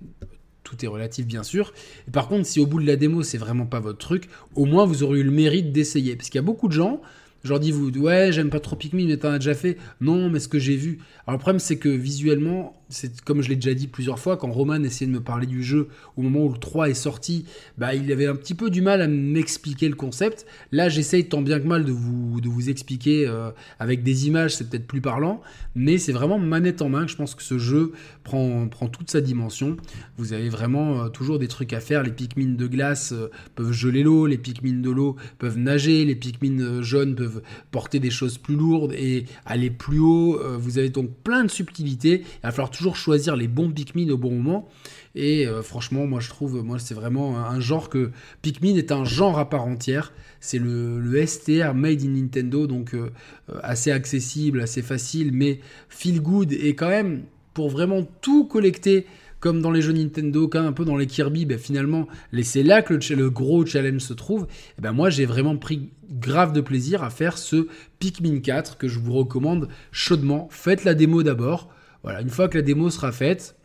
Tout 0.63 0.83
est 0.83 0.87
relatif, 0.87 1.25
bien 1.25 1.43
sûr. 1.43 1.71
Par 2.11 2.27
contre, 2.27 2.45
si 2.45 2.59
au 2.59 2.65
bout 2.65 2.81
de 2.81 2.87
la 2.87 2.97
démo, 2.97 3.23
c'est 3.23 3.37
vraiment 3.37 3.65
pas 3.65 3.79
votre 3.79 3.99
truc, 3.99 4.27
au 4.55 4.65
moins 4.65 4.85
vous 4.85 5.03
aurez 5.03 5.19
eu 5.19 5.23
le 5.23 5.31
mérite 5.31 5.71
d'essayer. 5.71 6.15
Parce 6.17 6.29
qu'il 6.29 6.39
y 6.39 6.43
a 6.43 6.45
beaucoup 6.45 6.67
de 6.67 6.73
gens, 6.73 7.01
je 7.47 7.53
dis, 7.59 7.71
vous, 7.71 7.89
ouais, 7.99 8.31
j'aime 8.31 8.49
pas 8.49 8.59
trop 8.59 8.75
Pikmin, 8.75 9.07
mais 9.07 9.17
t'en 9.17 9.31
as 9.31 9.39
déjà 9.39 9.53
fait. 9.53 9.77
Non, 10.01 10.29
mais 10.29 10.39
ce 10.39 10.47
que 10.47 10.59
j'ai 10.59 10.75
vu. 10.75 10.99
Alors 11.25 11.37
le 11.37 11.41
problème, 11.41 11.59
c'est 11.59 11.77
que 11.77 11.89
visuellement, 11.89 12.75
c'est 12.89 13.21
comme 13.21 13.41
je 13.41 13.49
l'ai 13.49 13.55
déjà 13.55 13.73
dit 13.73 13.87
plusieurs 13.87 14.19
fois, 14.19 14.37
quand 14.37 14.51
Roman 14.51 14.81
essayait 14.83 15.09
de 15.11 15.15
me 15.15 15.21
parler 15.21 15.45
du 15.45 15.63
jeu 15.63 15.89
au 16.15 16.21
moment 16.21 16.45
où 16.45 16.51
le 16.51 16.57
3 16.57 16.89
est 16.89 16.93
sorti, 16.93 17.45
bah, 17.77 17.93
il 17.95 18.11
avait 18.11 18.27
un 18.27 18.35
petit 18.35 18.53
peu 18.53 18.69
du 18.69 18.81
mal 18.81 19.01
à 19.01 19.07
m'expliquer 19.07 19.89
le 19.89 19.95
concept. 19.95 20.45
Là, 20.71 20.89
j'essaye 20.89 21.27
tant 21.27 21.41
bien 21.41 21.59
que 21.59 21.67
mal 21.67 21.83
de 21.83 21.91
vous, 21.91 22.39
de 22.41 22.47
vous 22.47 22.69
expliquer 22.69 23.27
euh, 23.27 23.51
avec 23.79 24.03
des 24.03 24.27
images, 24.27 24.55
c'est 24.55 24.69
peut-être 24.69 24.87
plus 24.87 25.01
parlant, 25.01 25.41
mais 25.75 25.97
c'est 25.97 26.11
vraiment 26.11 26.39
manette 26.39 26.81
en 26.81 26.89
main 26.89 27.05
que 27.05 27.11
je 27.11 27.17
pense 27.17 27.35
que 27.35 27.43
ce 27.43 27.57
jeu 27.57 27.91
prend, 28.23 28.67
prend 28.67 28.87
toute 28.87 29.11
sa 29.11 29.21
dimension. 29.21 29.77
Vous 30.17 30.33
avez 30.33 30.49
vraiment 30.49 31.03
euh, 31.03 31.09
toujours 31.09 31.39
des 31.39 31.47
trucs 31.47 31.73
à 31.73 31.79
faire. 31.79 32.03
Les 32.03 32.11
Pikmin 32.11 32.55
de 32.55 32.67
glace 32.67 33.11
euh, 33.11 33.29
peuvent 33.55 33.73
geler 33.73 34.03
l'eau, 34.03 34.25
les 34.27 34.37
Pikmin 34.37 34.81
de 34.81 34.89
l'eau 34.89 35.17
peuvent 35.39 35.57
nager, 35.57 36.05
les 36.05 36.15
Pikmin 36.15 36.81
jaunes 36.81 37.15
peuvent 37.15 37.41
porter 37.71 37.99
des 37.99 38.11
choses 38.11 38.37
plus 38.37 38.55
lourdes 38.55 38.93
et 38.93 39.25
aller 39.45 39.69
plus 39.69 39.99
haut. 39.99 40.39
vous 40.57 40.77
avez 40.77 40.89
donc 40.89 41.09
plein 41.23 41.43
de 41.43 41.49
subtilités. 41.49 42.21
Il 42.21 42.39
va 42.43 42.51
falloir 42.51 42.69
toujours 42.77 42.95
choisir 42.95 43.35
les 43.35 43.47
bons 43.47 43.71
Pikmin 43.71 44.09
au 44.09 44.17
bon 44.17 44.31
moment. 44.31 44.69
Et 45.15 45.47
euh, 45.47 45.61
franchement, 45.61 46.05
moi 46.05 46.19
je 46.19 46.29
trouve, 46.29 46.63
moi 46.63 46.79
c'est 46.79 46.93
vraiment 46.93 47.39
un 47.39 47.59
genre 47.59 47.89
que 47.89 48.11
Pikmin 48.41 48.75
est 48.75 48.91
un 48.91 49.03
genre 49.03 49.39
à 49.39 49.49
part 49.49 49.65
entière. 49.65 50.13
C'est 50.39 50.59
le, 50.59 50.99
le, 50.99 51.25
STR 51.25 51.73
made 51.73 52.03
in 52.03 52.09
Nintendo, 52.09 52.67
donc 52.67 52.93
euh, 52.93 53.09
euh, 53.49 53.59
assez 53.63 53.91
accessible, 53.91 54.61
assez 54.61 54.83
facile, 54.83 55.31
mais 55.33 55.59
feel 55.89 56.21
good 56.21 56.53
et 56.53 56.75
quand 56.75 56.89
même 56.89 57.23
pour 57.53 57.69
vraiment 57.69 58.07
tout 58.21 58.45
collecter 58.45 59.07
comme 59.39 59.61
dans 59.61 59.71
les 59.71 59.81
jeux 59.81 59.93
Nintendo, 59.93 60.47
comme 60.47 60.65
un 60.65 60.73
peu 60.73 60.83
dans 60.83 60.97
les 60.97 61.05
Kirby, 61.05 61.45
ben 61.45 61.59
finalement, 61.59 62.07
c'est 62.41 62.63
là 62.63 62.81
que 62.81 62.93
le, 62.93 63.29
gros 63.29 63.65
challenge 63.65 64.01
se 64.01 64.13
trouve. 64.13 64.43
Et 64.43 64.75
eh 64.79 64.81
ben 64.81 64.93
moi, 64.93 65.09
j'ai 65.09 65.25
vraiment 65.25 65.57
pris 65.57 65.91
grave 66.09 66.53
de 66.53 66.61
plaisir 66.61 67.03
à 67.03 67.09
faire 67.09 67.37
ce 67.37 67.67
Pikmin 67.99 68.39
4 68.39 68.77
que 68.77 68.87
je 68.87 68.99
vous 68.99 69.13
recommande 69.13 69.67
chaudement. 69.91 70.47
Faites 70.51 70.85
la 70.85 70.95
démo 70.95 71.21
d'abord. 71.21 71.69
Voilà, 72.07 72.21
une 72.21 72.29
fois 72.29 72.47
que 72.47 72.57
la 72.57 72.61
démo 72.61 72.89
sera 72.89 73.11
faite, 73.11 73.57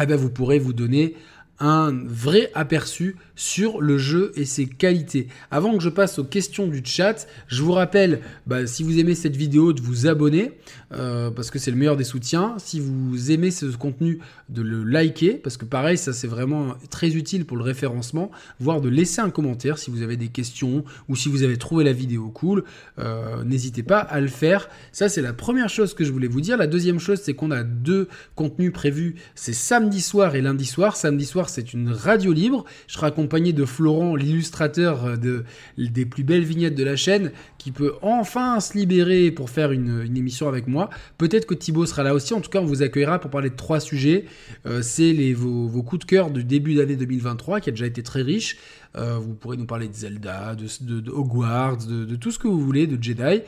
eh 0.00 0.06
ben 0.06 0.16
vous 0.16 0.30
pourrez 0.30 0.58
vous 0.58 0.72
donner 0.72 1.14
un 1.58 1.92
vrai 2.06 2.50
aperçu 2.54 3.16
sur 3.38 3.80
le 3.80 3.98
jeu 3.98 4.32
et 4.34 4.44
ses 4.44 4.66
qualités. 4.66 5.28
Avant 5.52 5.76
que 5.76 5.82
je 5.82 5.88
passe 5.88 6.18
aux 6.18 6.24
questions 6.24 6.66
du 6.66 6.82
chat, 6.84 7.28
je 7.46 7.62
vous 7.62 7.72
rappelle, 7.72 8.20
bah, 8.48 8.66
si 8.66 8.82
vous 8.82 8.98
aimez 8.98 9.14
cette 9.14 9.36
vidéo, 9.36 9.72
de 9.72 9.80
vous 9.80 10.08
abonner, 10.08 10.52
euh, 10.92 11.30
parce 11.30 11.50
que 11.50 11.60
c'est 11.60 11.70
le 11.70 11.76
meilleur 11.76 11.96
des 11.96 12.04
soutiens. 12.04 12.56
Si 12.58 12.80
vous 12.80 13.30
aimez 13.30 13.52
ce 13.52 13.66
contenu, 13.66 14.18
de 14.48 14.62
le 14.62 14.82
liker, 14.82 15.34
parce 15.34 15.56
que 15.56 15.64
pareil, 15.64 15.98
ça 15.98 16.12
c'est 16.12 16.26
vraiment 16.26 16.74
très 16.90 17.14
utile 17.14 17.44
pour 17.44 17.56
le 17.56 17.62
référencement, 17.62 18.30
voire 18.60 18.80
de 18.80 18.88
laisser 18.88 19.20
un 19.20 19.30
commentaire 19.30 19.78
si 19.78 19.90
vous 19.90 20.02
avez 20.02 20.16
des 20.16 20.28
questions 20.28 20.84
ou 21.08 21.16
si 21.16 21.28
vous 21.28 21.42
avez 21.42 21.58
trouvé 21.58 21.84
la 21.84 21.92
vidéo 21.92 22.30
cool. 22.30 22.64
Euh, 22.98 23.44
n'hésitez 23.44 23.82
pas 23.82 23.98
à 23.98 24.20
le 24.20 24.28
faire. 24.28 24.68
Ça 24.90 25.08
c'est 25.08 25.22
la 25.22 25.32
première 25.32 25.68
chose 25.68 25.94
que 25.94 26.04
je 26.04 26.12
voulais 26.12 26.28
vous 26.28 26.40
dire. 26.40 26.56
La 26.56 26.66
deuxième 26.66 26.98
chose, 26.98 27.20
c'est 27.22 27.34
qu'on 27.34 27.50
a 27.50 27.62
deux 27.62 28.08
contenus 28.34 28.72
prévus. 28.72 29.16
C'est 29.34 29.52
samedi 29.52 30.00
soir 30.00 30.34
et 30.34 30.40
lundi 30.40 30.64
soir. 30.64 30.96
Samedi 30.96 31.26
soir, 31.26 31.48
c'est 31.48 31.72
une 31.72 31.90
radio 31.90 32.32
libre. 32.32 32.64
Je 32.86 32.94
serai 32.94 33.06
de 33.28 33.64
Florent, 33.64 34.16
l'illustrateur 34.16 35.18
de, 35.18 35.44
des 35.76 36.04
plus 36.04 36.24
belles 36.24 36.44
vignettes 36.44 36.74
de 36.74 36.84
la 36.84 36.96
chaîne, 36.96 37.30
qui 37.58 37.70
peut 37.70 37.94
enfin 38.02 38.60
se 38.60 38.76
libérer 38.76 39.30
pour 39.30 39.50
faire 39.50 39.72
une, 39.72 40.04
émission 40.16 40.48
avec 40.48 40.66
moi. 40.66 40.90
Peut-être 41.18 41.46
que 41.46 41.54
Thibaut 41.54 41.86
sera 41.86 42.02
là 42.02 42.14
aussi. 42.14 42.34
En 42.34 42.40
tout 42.40 42.50
cas, 42.50 42.60
on 42.60 42.64
vous 42.64 42.82
accueillera 42.82 43.20
pour 43.20 43.30
parler 43.30 43.50
de 43.50 43.56
trois 43.56 43.80
sujets. 43.80 44.24
Euh, 44.66 44.82
c'est 44.82 45.32
vos, 45.32 45.68
vos, 45.68 45.82
coups 45.82 46.00
de 46.00 46.10
cœur 46.10 46.30
du 46.30 46.44
début 46.44 46.74
d'année 46.74 46.96
2023, 46.96 47.60
qui 47.60 47.68
a 47.68 47.72
déjà 47.72 47.86
été 47.86 48.02
très 48.02 48.22
riche. 48.22 48.56
Euh, 48.96 49.18
vous 49.18 49.34
pourrez 49.34 49.56
nous 49.56 49.66
parler 49.66 49.88
de 49.88 49.94
Zelda, 49.94 50.54
de, 50.54 51.10
Hogwarts, 51.10 51.86
de, 51.86 52.16
tout 52.16 52.30
ce 52.30 52.38
que 52.38 52.48
vous 52.48 52.60
voulez, 52.60 52.86
de 52.86 53.02
Jedi. 53.02 53.42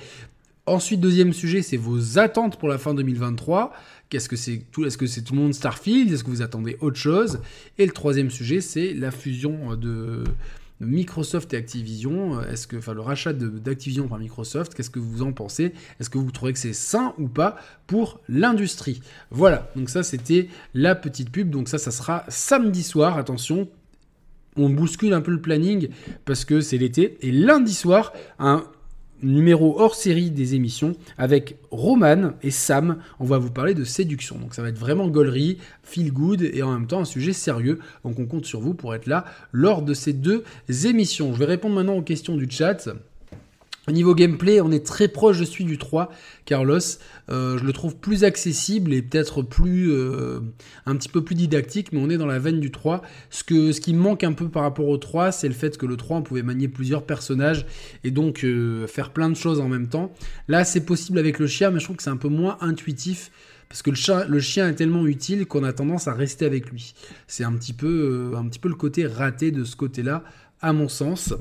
Ensuite, 0.66 1.00
deuxième 1.00 1.32
sujet, 1.32 1.62
c'est 1.62 1.76
vos 1.76 2.18
attentes 2.18 2.58
pour 2.58 2.68
la 2.68 2.78
fin 2.78 2.94
2023. 2.94 3.72
Qu'est-ce 4.08 4.28
que 4.28 4.36
c'est 4.36 4.64
tout 4.70 4.84
Est-ce 4.84 4.98
que 4.98 5.06
c'est 5.06 5.22
tout 5.22 5.34
le 5.34 5.40
monde 5.40 5.54
Starfield? 5.54 6.12
Est-ce 6.12 6.24
que 6.24 6.30
vous 6.30 6.42
attendez 6.42 6.76
autre 6.80 6.98
chose? 6.98 7.40
Et 7.78 7.86
le 7.86 7.92
troisième 7.92 8.30
sujet, 8.30 8.60
c'est 8.60 8.92
la 8.92 9.10
fusion 9.10 9.76
de, 9.76 10.24
Microsoft 10.80 11.52
et 11.52 11.56
Activision. 11.56 12.42
Est-ce 12.42 12.66
que, 12.66 12.76
enfin, 12.76 12.94
le 12.94 13.02
rachat 13.02 13.32
d'Activision 13.32 14.08
par 14.08 14.18
Microsoft, 14.18 14.74
qu'est-ce 14.74 14.90
que 14.90 14.98
vous 14.98 15.22
en 15.22 15.32
pensez? 15.32 15.72
Est-ce 16.00 16.10
que 16.10 16.18
vous 16.18 16.30
trouvez 16.30 16.52
que 16.52 16.58
c'est 16.58 16.72
sain 16.72 17.14
ou 17.18 17.28
pas 17.28 17.56
pour 17.86 18.20
l'industrie? 18.28 19.00
Voilà. 19.30 19.70
Donc 19.76 19.90
ça, 19.90 20.02
c'était 20.02 20.48
la 20.74 20.94
petite 20.94 21.30
pub. 21.30 21.50
Donc 21.50 21.68
ça, 21.68 21.78
ça 21.78 21.90
sera 21.90 22.24
samedi 22.28 22.82
soir. 22.82 23.18
Attention, 23.18 23.68
on 24.56 24.70
bouscule 24.70 25.12
un 25.12 25.20
peu 25.20 25.30
le 25.30 25.40
planning 25.40 25.90
parce 26.24 26.44
que 26.44 26.60
c'est 26.60 26.78
l'été. 26.78 27.18
Et 27.20 27.30
lundi 27.30 27.74
soir, 27.74 28.12
un 28.38 28.64
numéro 29.22 29.80
hors 29.80 29.94
série 29.94 30.30
des 30.30 30.54
émissions 30.54 30.94
avec 31.18 31.56
Roman 31.70 32.32
et 32.42 32.50
Sam. 32.50 32.98
On 33.18 33.24
va 33.24 33.38
vous 33.38 33.50
parler 33.50 33.74
de 33.74 33.84
séduction. 33.84 34.38
Donc 34.38 34.54
ça 34.54 34.62
va 34.62 34.68
être 34.68 34.78
vraiment 34.78 35.08
gaulerie, 35.08 35.58
feel 35.82 36.12
good 36.12 36.42
et 36.42 36.62
en 36.62 36.72
même 36.72 36.86
temps 36.86 37.00
un 37.00 37.04
sujet 37.04 37.32
sérieux. 37.32 37.78
Donc 38.04 38.18
on 38.18 38.26
compte 38.26 38.46
sur 38.46 38.60
vous 38.60 38.74
pour 38.74 38.94
être 38.94 39.06
là 39.06 39.24
lors 39.52 39.82
de 39.82 39.94
ces 39.94 40.12
deux 40.12 40.44
émissions. 40.84 41.32
Je 41.32 41.38
vais 41.38 41.46
répondre 41.46 41.74
maintenant 41.74 41.96
aux 41.96 42.02
questions 42.02 42.36
du 42.36 42.50
chat. 42.50 42.88
Au 43.88 43.92
niveau 43.92 44.14
gameplay, 44.14 44.60
on 44.60 44.70
est 44.70 44.84
très 44.84 45.08
proche, 45.08 45.38
je 45.38 45.44
suis 45.44 45.64
du 45.64 45.78
3, 45.78 46.10
Carlos. 46.44 46.78
Euh, 47.30 47.56
je 47.56 47.64
le 47.64 47.72
trouve 47.72 47.96
plus 47.96 48.24
accessible 48.24 48.92
et 48.92 49.00
peut-être 49.00 49.40
plus 49.40 49.90
euh, 49.90 50.40
un 50.84 50.96
petit 50.96 51.08
peu 51.08 51.24
plus 51.24 51.34
didactique, 51.34 51.90
mais 51.92 51.98
on 51.98 52.10
est 52.10 52.18
dans 52.18 52.26
la 52.26 52.38
veine 52.38 52.60
du 52.60 52.70
3. 52.70 53.00
Ce, 53.30 53.42
que, 53.42 53.72
ce 53.72 53.80
qui 53.80 53.94
manque 53.94 54.22
un 54.22 54.32
peu 54.32 54.50
par 54.50 54.64
rapport 54.64 54.86
au 54.86 54.98
3, 54.98 55.32
c'est 55.32 55.48
le 55.48 55.54
fait 55.54 55.78
que 55.78 55.86
le 55.86 55.96
3, 55.96 56.18
on 56.18 56.22
pouvait 56.22 56.42
manier 56.42 56.68
plusieurs 56.68 57.04
personnages 57.04 57.64
et 58.04 58.10
donc 58.10 58.44
euh, 58.44 58.86
faire 58.86 59.10
plein 59.10 59.30
de 59.30 59.34
choses 59.34 59.60
en 59.60 59.68
même 59.68 59.88
temps. 59.88 60.12
Là, 60.46 60.64
c'est 60.64 60.84
possible 60.84 61.18
avec 61.18 61.38
le 61.38 61.46
chien, 61.46 61.70
mais 61.70 61.80
je 61.80 61.84
trouve 61.84 61.96
que 61.96 62.02
c'est 62.02 62.10
un 62.10 62.18
peu 62.18 62.28
moins 62.28 62.58
intuitif 62.60 63.30
parce 63.70 63.80
que 63.80 63.90
le, 63.90 64.28
le 64.28 64.40
chien 64.40 64.68
est 64.68 64.74
tellement 64.74 65.06
utile 65.06 65.46
qu'on 65.46 65.64
a 65.64 65.72
tendance 65.72 66.06
à 66.06 66.12
rester 66.12 66.44
avec 66.44 66.70
lui. 66.70 66.92
C'est 67.26 67.44
un 67.44 67.52
petit 67.52 67.72
peu, 67.72 68.34
un 68.36 68.46
petit 68.46 68.58
peu 68.58 68.68
le 68.68 68.74
côté 68.74 69.06
raté 69.06 69.52
de 69.52 69.64
ce 69.64 69.74
côté-là 69.74 70.22
à 70.60 70.74
mon 70.74 70.88
sens. 70.88 71.32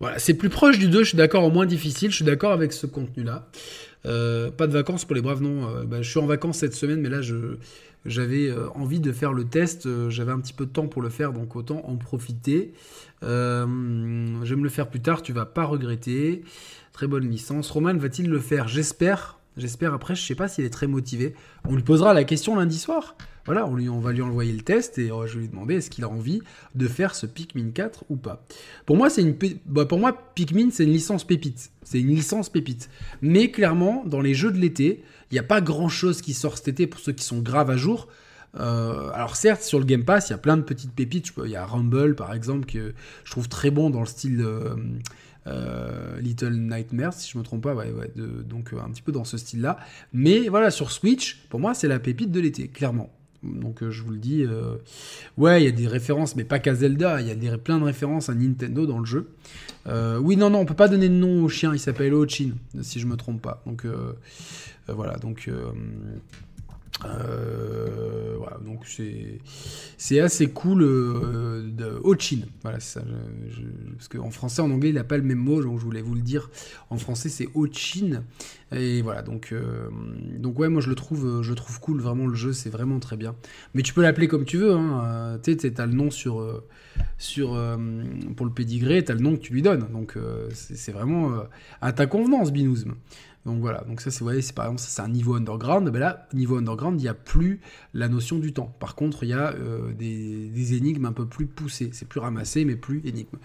Voilà, 0.00 0.18
c'est 0.18 0.34
plus 0.34 0.48
proche 0.48 0.78
du 0.78 0.88
2, 0.88 1.00
je 1.00 1.08
suis 1.10 1.16
d'accord, 1.16 1.44
au 1.44 1.50
moins 1.50 1.66
difficile, 1.66 2.10
je 2.10 2.16
suis 2.16 2.24
d'accord 2.24 2.52
avec 2.52 2.72
ce 2.72 2.86
contenu-là. 2.86 3.48
pas 4.02 4.66
de 4.66 4.72
vacances 4.72 5.04
pour 5.04 5.14
les 5.14 5.22
braves, 5.22 5.42
non. 5.42 5.84
Bah, 5.86 6.02
je 6.02 6.10
suis 6.10 6.18
en 6.18 6.26
vacances 6.26 6.58
cette 6.58 6.74
semaine, 6.74 7.00
mais 7.00 7.10
là, 7.10 7.20
j'avais 8.06 8.48
euh, 8.48 8.68
envie 8.74 9.00
de 9.00 9.12
faire 9.12 9.32
le 9.32 9.44
test, 9.44 9.86
euh, 9.86 10.08
j'avais 10.10 10.32
un 10.32 10.40
petit 10.40 10.52
peu 10.52 10.64
de 10.64 10.70
temps 10.70 10.86
pour 10.86 11.02
le 11.02 11.10
faire, 11.10 11.32
donc 11.32 11.54
autant 11.56 11.82
en 11.86 11.96
profiter. 11.96 12.72
Euh, 13.22 13.66
je 14.42 14.54
vais 14.54 14.56
me 14.56 14.64
le 14.64 14.70
faire 14.70 14.88
plus 14.88 15.00
tard, 15.00 15.22
tu 15.22 15.32
vas 15.32 15.44
pas 15.44 15.64
regretter. 15.64 16.42
Très 16.92 17.06
bonne 17.06 17.28
licence. 17.28 17.70
Roman 17.70 17.94
va-t-il 17.94 18.30
le 18.30 18.38
faire? 18.38 18.68
J'espère. 18.68 19.38
J'espère 19.56 19.92
après, 19.92 20.14
je 20.14 20.22
sais 20.22 20.34
pas 20.34 20.48
s'il 20.48 20.64
est 20.64 20.70
très 20.70 20.86
motivé. 20.86 21.34
On 21.68 21.74
lui 21.74 21.82
posera 21.82 22.14
la 22.14 22.24
question 22.24 22.56
lundi 22.56 22.78
soir. 22.78 23.16
Voilà, 23.46 23.66
on, 23.66 23.74
lui, 23.74 23.88
va 23.88 24.12
lui 24.12 24.22
envoyer 24.22 24.52
le 24.52 24.62
test 24.62 24.98
et 24.98 25.08
je 25.08 25.34
vais 25.34 25.40
lui 25.40 25.48
demander 25.48 25.76
est-ce 25.76 25.90
qu'il 25.90 26.04
a 26.04 26.08
envie 26.08 26.40
de 26.74 26.88
faire 26.88 27.14
ce 27.14 27.26
Pikmin 27.26 27.70
4 27.70 28.04
ou 28.08 28.16
pas. 28.16 28.44
Pour 28.86 28.96
moi, 28.96 29.10
c'est 29.10 29.22
une 29.22 29.36
bah, 29.66 29.86
pour 29.86 29.98
moi 29.98 30.12
Pikmin 30.34 30.70
c'est 30.70 30.84
une 30.84 30.92
licence 30.92 31.24
pépite. 31.24 31.70
C'est 31.82 32.00
une 32.00 32.08
licence 32.08 32.48
pépite. 32.48 32.90
Mais 33.22 33.50
clairement, 33.50 34.04
dans 34.04 34.20
les 34.20 34.34
jeux 34.34 34.52
de 34.52 34.58
l'été, 34.58 35.02
il 35.30 35.34
n'y 35.34 35.38
a 35.38 35.44
pas 35.44 35.60
grand 35.60 35.88
chose 35.88 36.22
qui 36.22 36.34
sort 36.34 36.56
cet 36.58 36.68
été 36.68 36.86
pour 36.86 37.00
ceux 37.00 37.12
qui 37.12 37.24
sont 37.24 37.40
graves 37.40 37.70
à 37.70 37.76
jour. 37.76 38.08
Euh, 38.58 39.10
alors 39.14 39.36
certes, 39.36 39.62
sur 39.62 39.78
le 39.78 39.84
Game 39.84 40.04
Pass, 40.04 40.28
il 40.28 40.32
y 40.32 40.34
a 40.34 40.38
plein 40.38 40.56
de 40.56 40.62
petites 40.62 40.92
pépites. 40.92 41.32
Il 41.44 41.50
y 41.50 41.56
a 41.56 41.64
Rumble, 41.64 42.14
par 42.14 42.34
exemple, 42.34 42.66
que 42.66 42.94
je 43.24 43.30
trouve 43.30 43.48
très 43.48 43.70
bon 43.70 43.90
dans 43.90 44.00
le 44.00 44.06
style 44.06 44.40
euh, 44.40 44.74
euh, 45.46 46.20
Little 46.20 46.54
Nightmares, 46.54 47.14
si 47.14 47.30
je 47.30 47.38
me 47.38 47.44
trompe 47.44 47.62
pas. 47.62 47.74
Donc 48.16 48.72
un 48.72 48.90
petit 48.90 49.02
peu 49.02 49.12
dans 49.12 49.24
ce 49.24 49.38
style-là. 49.38 49.78
Mais 50.12 50.48
voilà, 50.48 50.70
sur 50.70 50.90
Switch, 50.90 51.46
pour 51.48 51.60
moi, 51.60 51.74
c'est 51.74 51.88
la 51.88 51.98
pépite 51.98 52.32
de 52.32 52.40
l'été, 52.40 52.68
clairement. 52.68 53.10
Donc 53.42 53.88
je 53.88 54.02
vous 54.02 54.10
le 54.10 54.18
dis, 54.18 54.44
ouais, 55.38 55.62
il 55.62 55.64
y 55.64 55.68
a 55.68 55.72
des 55.72 55.86
références, 55.86 56.36
mais 56.36 56.44
pas 56.44 56.58
qu'à 56.58 56.74
Zelda, 56.74 57.20
il 57.20 57.26
y 57.26 57.30
a 57.30 57.34
des, 57.34 57.56
plein 57.56 57.78
de 57.78 57.84
références 57.84 58.28
à 58.28 58.34
Nintendo 58.34 58.86
dans 58.86 58.98
le 58.98 59.06
jeu. 59.06 59.30
oui, 59.86 60.36
non, 60.36 60.50
non, 60.50 60.60
on 60.60 60.66
peut 60.66 60.74
pas 60.74 60.88
donner 60.88 61.08
de 61.08 61.14
nom 61.14 61.44
au 61.44 61.48
chien, 61.48 61.72
il 61.72 61.78
s'appelle 61.78 62.12
Ochin, 62.12 62.50
si 62.82 63.00
je 63.00 63.06
me 63.06 63.16
trompe 63.16 63.40
pas. 63.40 63.62
Donc 63.66 63.84
euh, 63.84 64.12
voilà, 64.88 65.16
donc. 65.16 65.48
Euh, 67.04 68.20
euh, 68.40 68.64
donc 68.64 68.86
c'est 69.96 70.20
assez 70.20 70.48
cool 70.48 70.80
de 70.80 72.00
Ochin. 72.02 72.40
Voilà, 72.62 72.80
ça. 72.80 73.02
parce 73.96 74.08
qu'en 74.08 74.30
français, 74.30 74.62
en 74.62 74.70
anglais, 74.70 74.90
il 74.90 74.94
n'a 74.94 75.04
pas 75.04 75.16
le 75.16 75.22
même 75.22 75.38
mot, 75.38 75.62
donc 75.62 75.78
je 75.78 75.84
voulais 75.84 76.02
vous 76.02 76.14
le 76.14 76.22
dire. 76.22 76.50
En 76.90 76.96
français, 76.96 77.28
c'est 77.28 77.48
Ochin. 77.54 78.22
Et 78.72 79.02
voilà, 79.02 79.22
donc, 79.22 79.52
donc 80.38 80.58
ouais, 80.58 80.68
moi 80.68 80.80
je 80.80 80.88
le 80.88 80.94
trouve, 80.94 81.42
je 81.42 81.52
trouve 81.54 81.80
cool. 81.80 82.00
Vraiment, 82.00 82.26
le 82.26 82.34
jeu, 82.34 82.52
c'est 82.52 82.70
vraiment 82.70 83.00
très 83.00 83.16
bien. 83.16 83.34
Mais 83.74 83.82
tu 83.82 83.92
peux 83.92 84.02
l'appeler 84.02 84.28
comme 84.28 84.44
tu 84.44 84.58
veux. 84.58 84.72
Hein. 84.72 85.38
tu 85.42 85.58
sais, 85.58 85.72
le 85.78 85.86
nom 85.86 86.10
sur, 86.10 86.62
sur 87.18 87.48
pour 88.36 88.46
le 88.46 88.52
pédigré, 88.52 89.04
t'as 89.04 89.14
le 89.14 89.20
nom 89.20 89.36
que 89.36 89.40
tu 89.40 89.52
lui 89.52 89.62
donnes. 89.62 89.88
Donc 89.92 90.16
c'est 90.52 90.92
vraiment 90.92 91.32
à 91.80 91.92
ta 91.92 92.06
convenance, 92.06 92.52
Binouzm. 92.52 92.94
Donc 93.46 93.60
voilà, 93.60 93.82
donc 93.88 94.02
ça 94.02 94.10
c'est 94.10 94.22
voyez, 94.22 94.42
c'est 94.42 94.54
par 94.54 94.66
exemple 94.66 94.82
c'est 94.86 95.00
un 95.00 95.08
niveau 95.08 95.34
underground, 95.34 95.88
mais 95.90 95.98
là 95.98 96.28
niveau 96.34 96.58
underground 96.58 97.00
il 97.00 97.04
n'y 97.04 97.08
a 97.08 97.14
plus 97.14 97.60
la 97.94 98.06
notion 98.08 98.38
du 98.38 98.52
temps. 98.52 98.74
Par 98.78 98.94
contre 98.94 99.24
il 99.24 99.30
y 99.30 99.32
a 99.32 99.54
euh, 99.54 99.94
des, 99.94 100.74
énigmes 100.74 101.06
un 101.06 101.12
peu 101.12 101.24
plus 101.24 101.46
poussées, 101.46 101.88
c'est 101.94 102.06
plus 102.06 102.20
ramassé 102.20 102.66
mais 102.66 102.76
plus 102.76 103.00
énigme. 103.06 103.38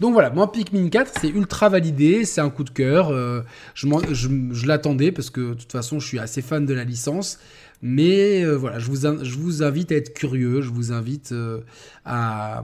Donc 0.00 0.14
voilà, 0.14 0.30
moi 0.30 0.50
Pikmin 0.50 0.88
4 0.88 1.18
c'est 1.20 1.28
ultra 1.28 1.68
validé, 1.68 2.24
c'est 2.24 2.40
un 2.40 2.48
coup 2.48 2.64
de 2.64 2.70
cœur, 2.70 3.10
euh, 3.10 3.42
je 3.74 4.66
l'attendais 4.66 5.12
parce 5.12 5.28
que 5.28 5.50
de 5.50 5.54
toute 5.54 5.72
façon 5.72 6.00
je 6.00 6.06
suis 6.06 6.18
assez 6.18 6.40
fan 6.40 6.64
de 6.64 6.72
la 6.72 6.84
licence. 6.84 7.38
Mais 7.82 8.44
euh, 8.44 8.54
voilà, 8.54 8.78
je 8.78 8.88
vous, 8.88 9.62
invite 9.64 9.90
à 9.90 9.96
être 9.96 10.14
curieux, 10.14 10.62
je 10.62 10.70
vous 10.70 10.92
invite 10.92 11.32
euh, 11.32 11.60
à, 12.04 12.62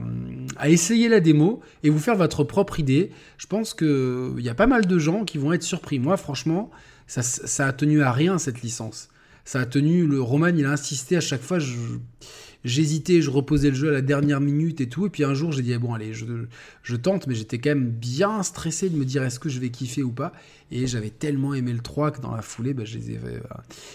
essayer 0.65 1.09
la 1.09 1.19
démo 1.19 1.59
et 1.83 1.89
vous 1.89 1.99
faire 1.99 2.15
votre 2.15 2.45
propre 2.45 2.79
idée. 2.79 3.11
Je 3.37 3.45
pense 3.45 3.73
qu'il 3.73 4.39
y 4.39 4.49
a 4.49 4.55
pas 4.55 4.67
mal 4.67 4.85
de 4.85 4.97
gens 4.97 5.25
qui 5.25 5.37
vont 5.37 5.51
être 5.51 5.63
surpris. 5.63 5.99
Moi, 5.99 6.15
franchement, 6.15 6.71
ça 7.07 7.67
a 7.67 7.73
tenu 7.73 8.01
à 8.01 8.13
rien 8.13 8.37
cette 8.37 8.61
licence. 8.61 9.09
Ça 9.45 9.61
a 9.61 9.65
tenu, 9.65 10.05
le 10.05 10.21
Roman, 10.21 10.47
il 10.47 10.65
a 10.65 10.71
insisté 10.71 11.17
à 11.17 11.21
chaque 11.21 11.41
fois. 11.41 11.59
J'hésitais, 12.65 13.21
je 13.21 13.29
reposais 13.29 13.69
le 13.69 13.75
jeu 13.75 13.87
à 13.87 13.93
la 13.93 14.01
dernière 14.01 14.41
minute 14.41 14.81
et 14.81 14.89
tout. 14.89 15.05
Et 15.05 15.09
puis 15.09 15.23
un 15.23 15.33
jour, 15.33 15.53
j'ai 15.53 15.61
dit, 15.61 15.75
bon, 15.77 15.93
allez, 15.93 16.13
je, 16.13 16.25
je 16.83 16.95
tente, 16.97 17.25
mais 17.25 17.33
j'étais 17.33 17.57
quand 17.57 17.69
même 17.69 17.89
bien 17.89 18.43
stressé 18.43 18.89
de 18.89 18.97
me 18.97 19.05
dire 19.05 19.23
est-ce 19.23 19.39
que 19.39 19.47
je 19.47 19.59
vais 19.61 19.69
kiffer 19.69 20.03
ou 20.03 20.11
pas? 20.11 20.33
Et 20.71 20.85
j'avais 20.85 21.09
tellement 21.09 21.53
aimé 21.53 21.71
le 21.71 21.79
3 21.79 22.11
que 22.11 22.21
dans 22.21 22.35
la 22.35 22.41
foulée, 22.41 22.73
bah, 22.73 22.83
je, 22.83 22.97
les 22.97 23.11
ai, 23.11 23.17
euh, 23.23 23.39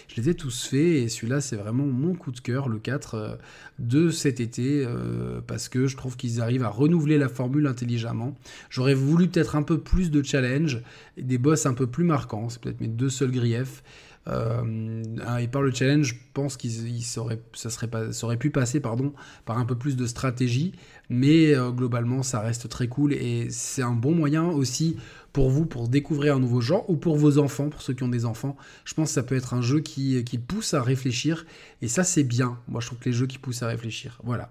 je 0.07 0.19
les 0.19 0.29
ai 0.29 0.33
tous 0.33 0.65
faits. 0.65 0.79
Et 0.79 1.09
celui-là, 1.09 1.41
c'est 1.41 1.55
vraiment 1.57 1.85
mon 1.85 2.15
coup 2.15 2.31
de 2.31 2.39
cœur, 2.39 2.67
le 2.67 2.79
4 2.79 3.15
euh, 3.15 3.35
de 3.77 4.09
cet 4.09 4.39
été, 4.39 4.83
euh, 4.83 5.41
parce 5.45 5.69
que 5.69 5.85
je 5.85 5.95
trouve 5.95 6.17
qu'ils 6.17 6.41
arrivent 6.41 6.63
à 6.63 6.69
renouveler 6.69 7.19
la 7.19 7.29
formule 7.29 7.67
intelligemment. 7.67 8.35
J'aurais 8.71 8.95
voulu 8.95 9.27
peut-être 9.27 9.55
un 9.55 9.63
peu 9.63 9.77
plus 9.77 10.09
de 10.09 10.23
challenge, 10.23 10.81
des 11.17 11.37
boss 11.37 11.67
un 11.67 11.75
peu 11.75 11.85
plus 11.85 12.03
marquants. 12.03 12.49
C'est 12.49 12.59
peut-être 12.59 12.81
mes 12.81 12.87
deux 12.87 13.09
seuls 13.09 13.31
griefs. 13.31 13.83
Euh, 14.27 15.03
et 15.39 15.47
par 15.47 15.61
le 15.61 15.71
challenge, 15.71 16.07
je 16.07 16.15
pense 16.33 16.57
qu'il 16.57 17.03
ça, 17.03 17.69
serait 17.69 17.87
pas, 17.87 18.11
ça 18.11 18.25
aurait 18.25 18.37
pu 18.37 18.49
passer 18.49 18.79
pardon, 18.79 19.13
par 19.45 19.57
un 19.57 19.65
peu 19.65 19.75
plus 19.75 19.95
de 19.95 20.07
stratégie, 20.07 20.73
mais 21.09 21.53
euh, 21.53 21.69
globalement 21.71 22.23
ça 22.23 22.39
reste 22.39 22.67
très 22.67 22.87
cool 22.87 23.13
et 23.13 23.47
c'est 23.49 23.83
un 23.83 23.93
bon 23.93 24.13
moyen 24.13 24.45
aussi 24.45 24.97
pour 25.31 25.49
vous 25.49 25.65
pour 25.65 25.89
découvrir 25.89 26.37
un 26.37 26.39
nouveau 26.39 26.61
genre 26.61 26.89
ou 26.89 26.95
pour 26.95 27.17
vos 27.17 27.37
enfants, 27.37 27.69
pour 27.69 27.81
ceux 27.81 27.93
qui 27.93 28.03
ont 28.03 28.07
des 28.07 28.25
enfants. 28.25 28.55
Je 28.85 28.93
pense 28.93 29.09
que 29.09 29.13
ça 29.15 29.23
peut 29.23 29.35
être 29.35 29.53
un 29.53 29.61
jeu 29.61 29.81
qui, 29.81 30.23
qui 30.23 30.37
pousse 30.37 30.73
à 30.73 30.81
réfléchir 30.81 31.45
et 31.81 31.87
ça 31.87 32.03
c'est 32.03 32.23
bien. 32.23 32.57
Moi 32.67 32.81
je 32.81 32.87
trouve 32.87 32.99
que 32.99 33.09
les 33.09 33.15
jeux 33.15 33.27
qui 33.27 33.37
poussent 33.37 33.61
à 33.61 33.67
réfléchir. 33.67 34.19
Voilà. 34.23 34.49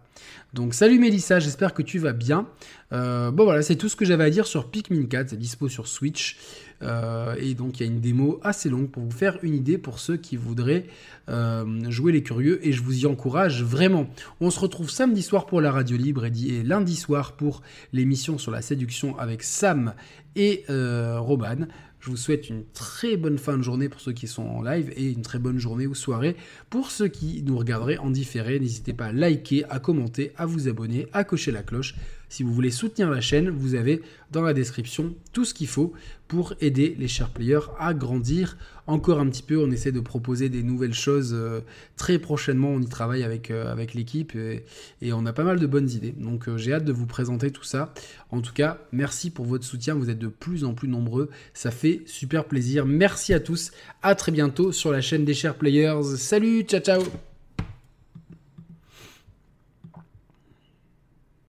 Donc 0.52 0.74
salut 0.74 0.98
Mélissa, 0.98 1.40
j'espère 1.40 1.74
que 1.74 1.82
tu 1.82 1.98
vas 1.98 2.12
bien. 2.12 2.46
Euh, 2.92 3.30
bon 3.30 3.44
voilà, 3.44 3.62
c'est 3.62 3.76
tout 3.76 3.88
ce 3.88 3.96
que 3.96 4.04
j'avais 4.04 4.24
à 4.24 4.30
dire 4.30 4.46
sur 4.46 4.70
Pikmin 4.70 5.06
4, 5.06 5.30
c'est 5.30 5.36
dispo 5.36 5.68
sur 5.68 5.88
Switch. 5.88 6.38
Euh, 6.84 7.34
et 7.38 7.54
donc 7.54 7.80
il 7.80 7.86
y 7.86 7.88
a 7.88 7.92
une 7.92 8.00
démo 8.00 8.40
assez 8.42 8.68
longue 8.68 8.88
pour 8.88 9.02
vous 9.02 9.10
faire 9.10 9.38
une 9.42 9.54
idée 9.54 9.78
pour 9.78 9.98
ceux 9.98 10.16
qui 10.16 10.36
voudraient 10.36 10.86
euh, 11.28 11.90
jouer 11.90 12.12
les 12.12 12.22
curieux 12.22 12.64
et 12.66 12.72
je 12.72 12.82
vous 12.82 13.02
y 13.02 13.06
encourage 13.06 13.62
vraiment. 13.62 14.06
On 14.40 14.50
se 14.50 14.60
retrouve 14.60 14.90
samedi 14.90 15.22
soir 15.22 15.46
pour 15.46 15.60
la 15.60 15.72
radio 15.72 15.96
libre 15.96 16.24
et 16.24 16.62
lundi 16.62 16.96
soir 16.96 17.32
pour 17.32 17.62
l'émission 17.92 18.38
sur 18.38 18.52
la 18.52 18.62
séduction 18.62 19.18
avec 19.18 19.42
Sam 19.42 19.94
et 20.36 20.64
euh, 20.68 21.18
Roban. 21.18 21.66
Je 22.04 22.10
vous 22.10 22.18
souhaite 22.18 22.50
une 22.50 22.64
très 22.74 23.16
bonne 23.16 23.38
fin 23.38 23.56
de 23.56 23.62
journée 23.62 23.88
pour 23.88 23.98
ceux 23.98 24.12
qui 24.12 24.26
sont 24.26 24.42
en 24.42 24.60
live 24.60 24.92
et 24.94 25.10
une 25.10 25.22
très 25.22 25.38
bonne 25.38 25.58
journée 25.58 25.86
ou 25.86 25.94
soirée 25.94 26.36
pour 26.68 26.90
ceux 26.90 27.08
qui 27.08 27.42
nous 27.42 27.56
regarderaient 27.56 27.96
en 27.96 28.10
différé. 28.10 28.60
N'hésitez 28.60 28.92
pas 28.92 29.06
à 29.06 29.12
liker, 29.12 29.64
à 29.70 29.78
commenter, 29.78 30.32
à 30.36 30.44
vous 30.44 30.68
abonner, 30.68 31.06
à 31.14 31.24
cocher 31.24 31.50
la 31.50 31.62
cloche. 31.62 31.94
Si 32.34 32.42
vous 32.42 32.52
voulez 32.52 32.72
soutenir 32.72 33.10
la 33.10 33.20
chaîne, 33.20 33.48
vous 33.48 33.76
avez 33.76 34.02
dans 34.32 34.42
la 34.42 34.54
description 34.54 35.14
tout 35.32 35.44
ce 35.44 35.54
qu'il 35.54 35.68
faut 35.68 35.92
pour 36.26 36.54
aider 36.60 36.96
les 36.98 37.06
chers 37.06 37.30
players 37.30 37.70
à 37.78 37.94
grandir 37.94 38.58
encore 38.88 39.20
un 39.20 39.28
petit 39.28 39.44
peu. 39.44 39.56
On 39.56 39.70
essaie 39.70 39.92
de 39.92 40.00
proposer 40.00 40.48
des 40.48 40.64
nouvelles 40.64 40.94
choses 40.94 41.30
euh, 41.32 41.60
très 41.96 42.18
prochainement. 42.18 42.70
On 42.70 42.80
y 42.80 42.88
travaille 42.88 43.22
avec, 43.22 43.52
euh, 43.52 43.72
l'équipe 43.94 44.34
et, 44.34 44.64
on 45.12 45.24
a 45.26 45.32
pas 45.32 45.44
mal 45.44 45.60
de 45.60 45.66
bonnes 45.68 45.88
idées. 45.88 46.10
Donc 46.10 46.48
euh, 46.48 46.58
j'ai 46.58 46.72
hâte 46.72 46.84
de 46.84 46.92
vous 46.92 47.06
présenter 47.06 47.52
tout 47.52 47.62
ça. 47.62 47.94
En 48.32 48.40
tout 48.40 48.52
cas, 48.52 48.78
merci 48.90 49.30
pour 49.30 49.44
votre 49.44 49.64
soutien. 49.64 49.94
Vous 49.94 50.10
êtes 50.10 50.18
de 50.18 50.26
plus 50.26 50.64
en 50.64 50.74
plus 50.74 50.88
nombreux. 50.88 51.30
Ça 51.52 51.70
fait 51.70 52.02
super 52.04 52.46
plaisir. 52.46 52.84
Merci 52.84 53.32
à 53.32 53.38
tous. 53.38 53.70
À 54.02 54.16
très 54.16 54.32
bientôt 54.32 54.72
sur 54.72 54.90
la 54.90 55.00
chaîne 55.00 55.24
des 55.24 55.34
chers 55.34 55.54
players. 55.54 56.16
Salut, 56.16 56.62
ciao 56.62 56.80
ciao 56.80 57.33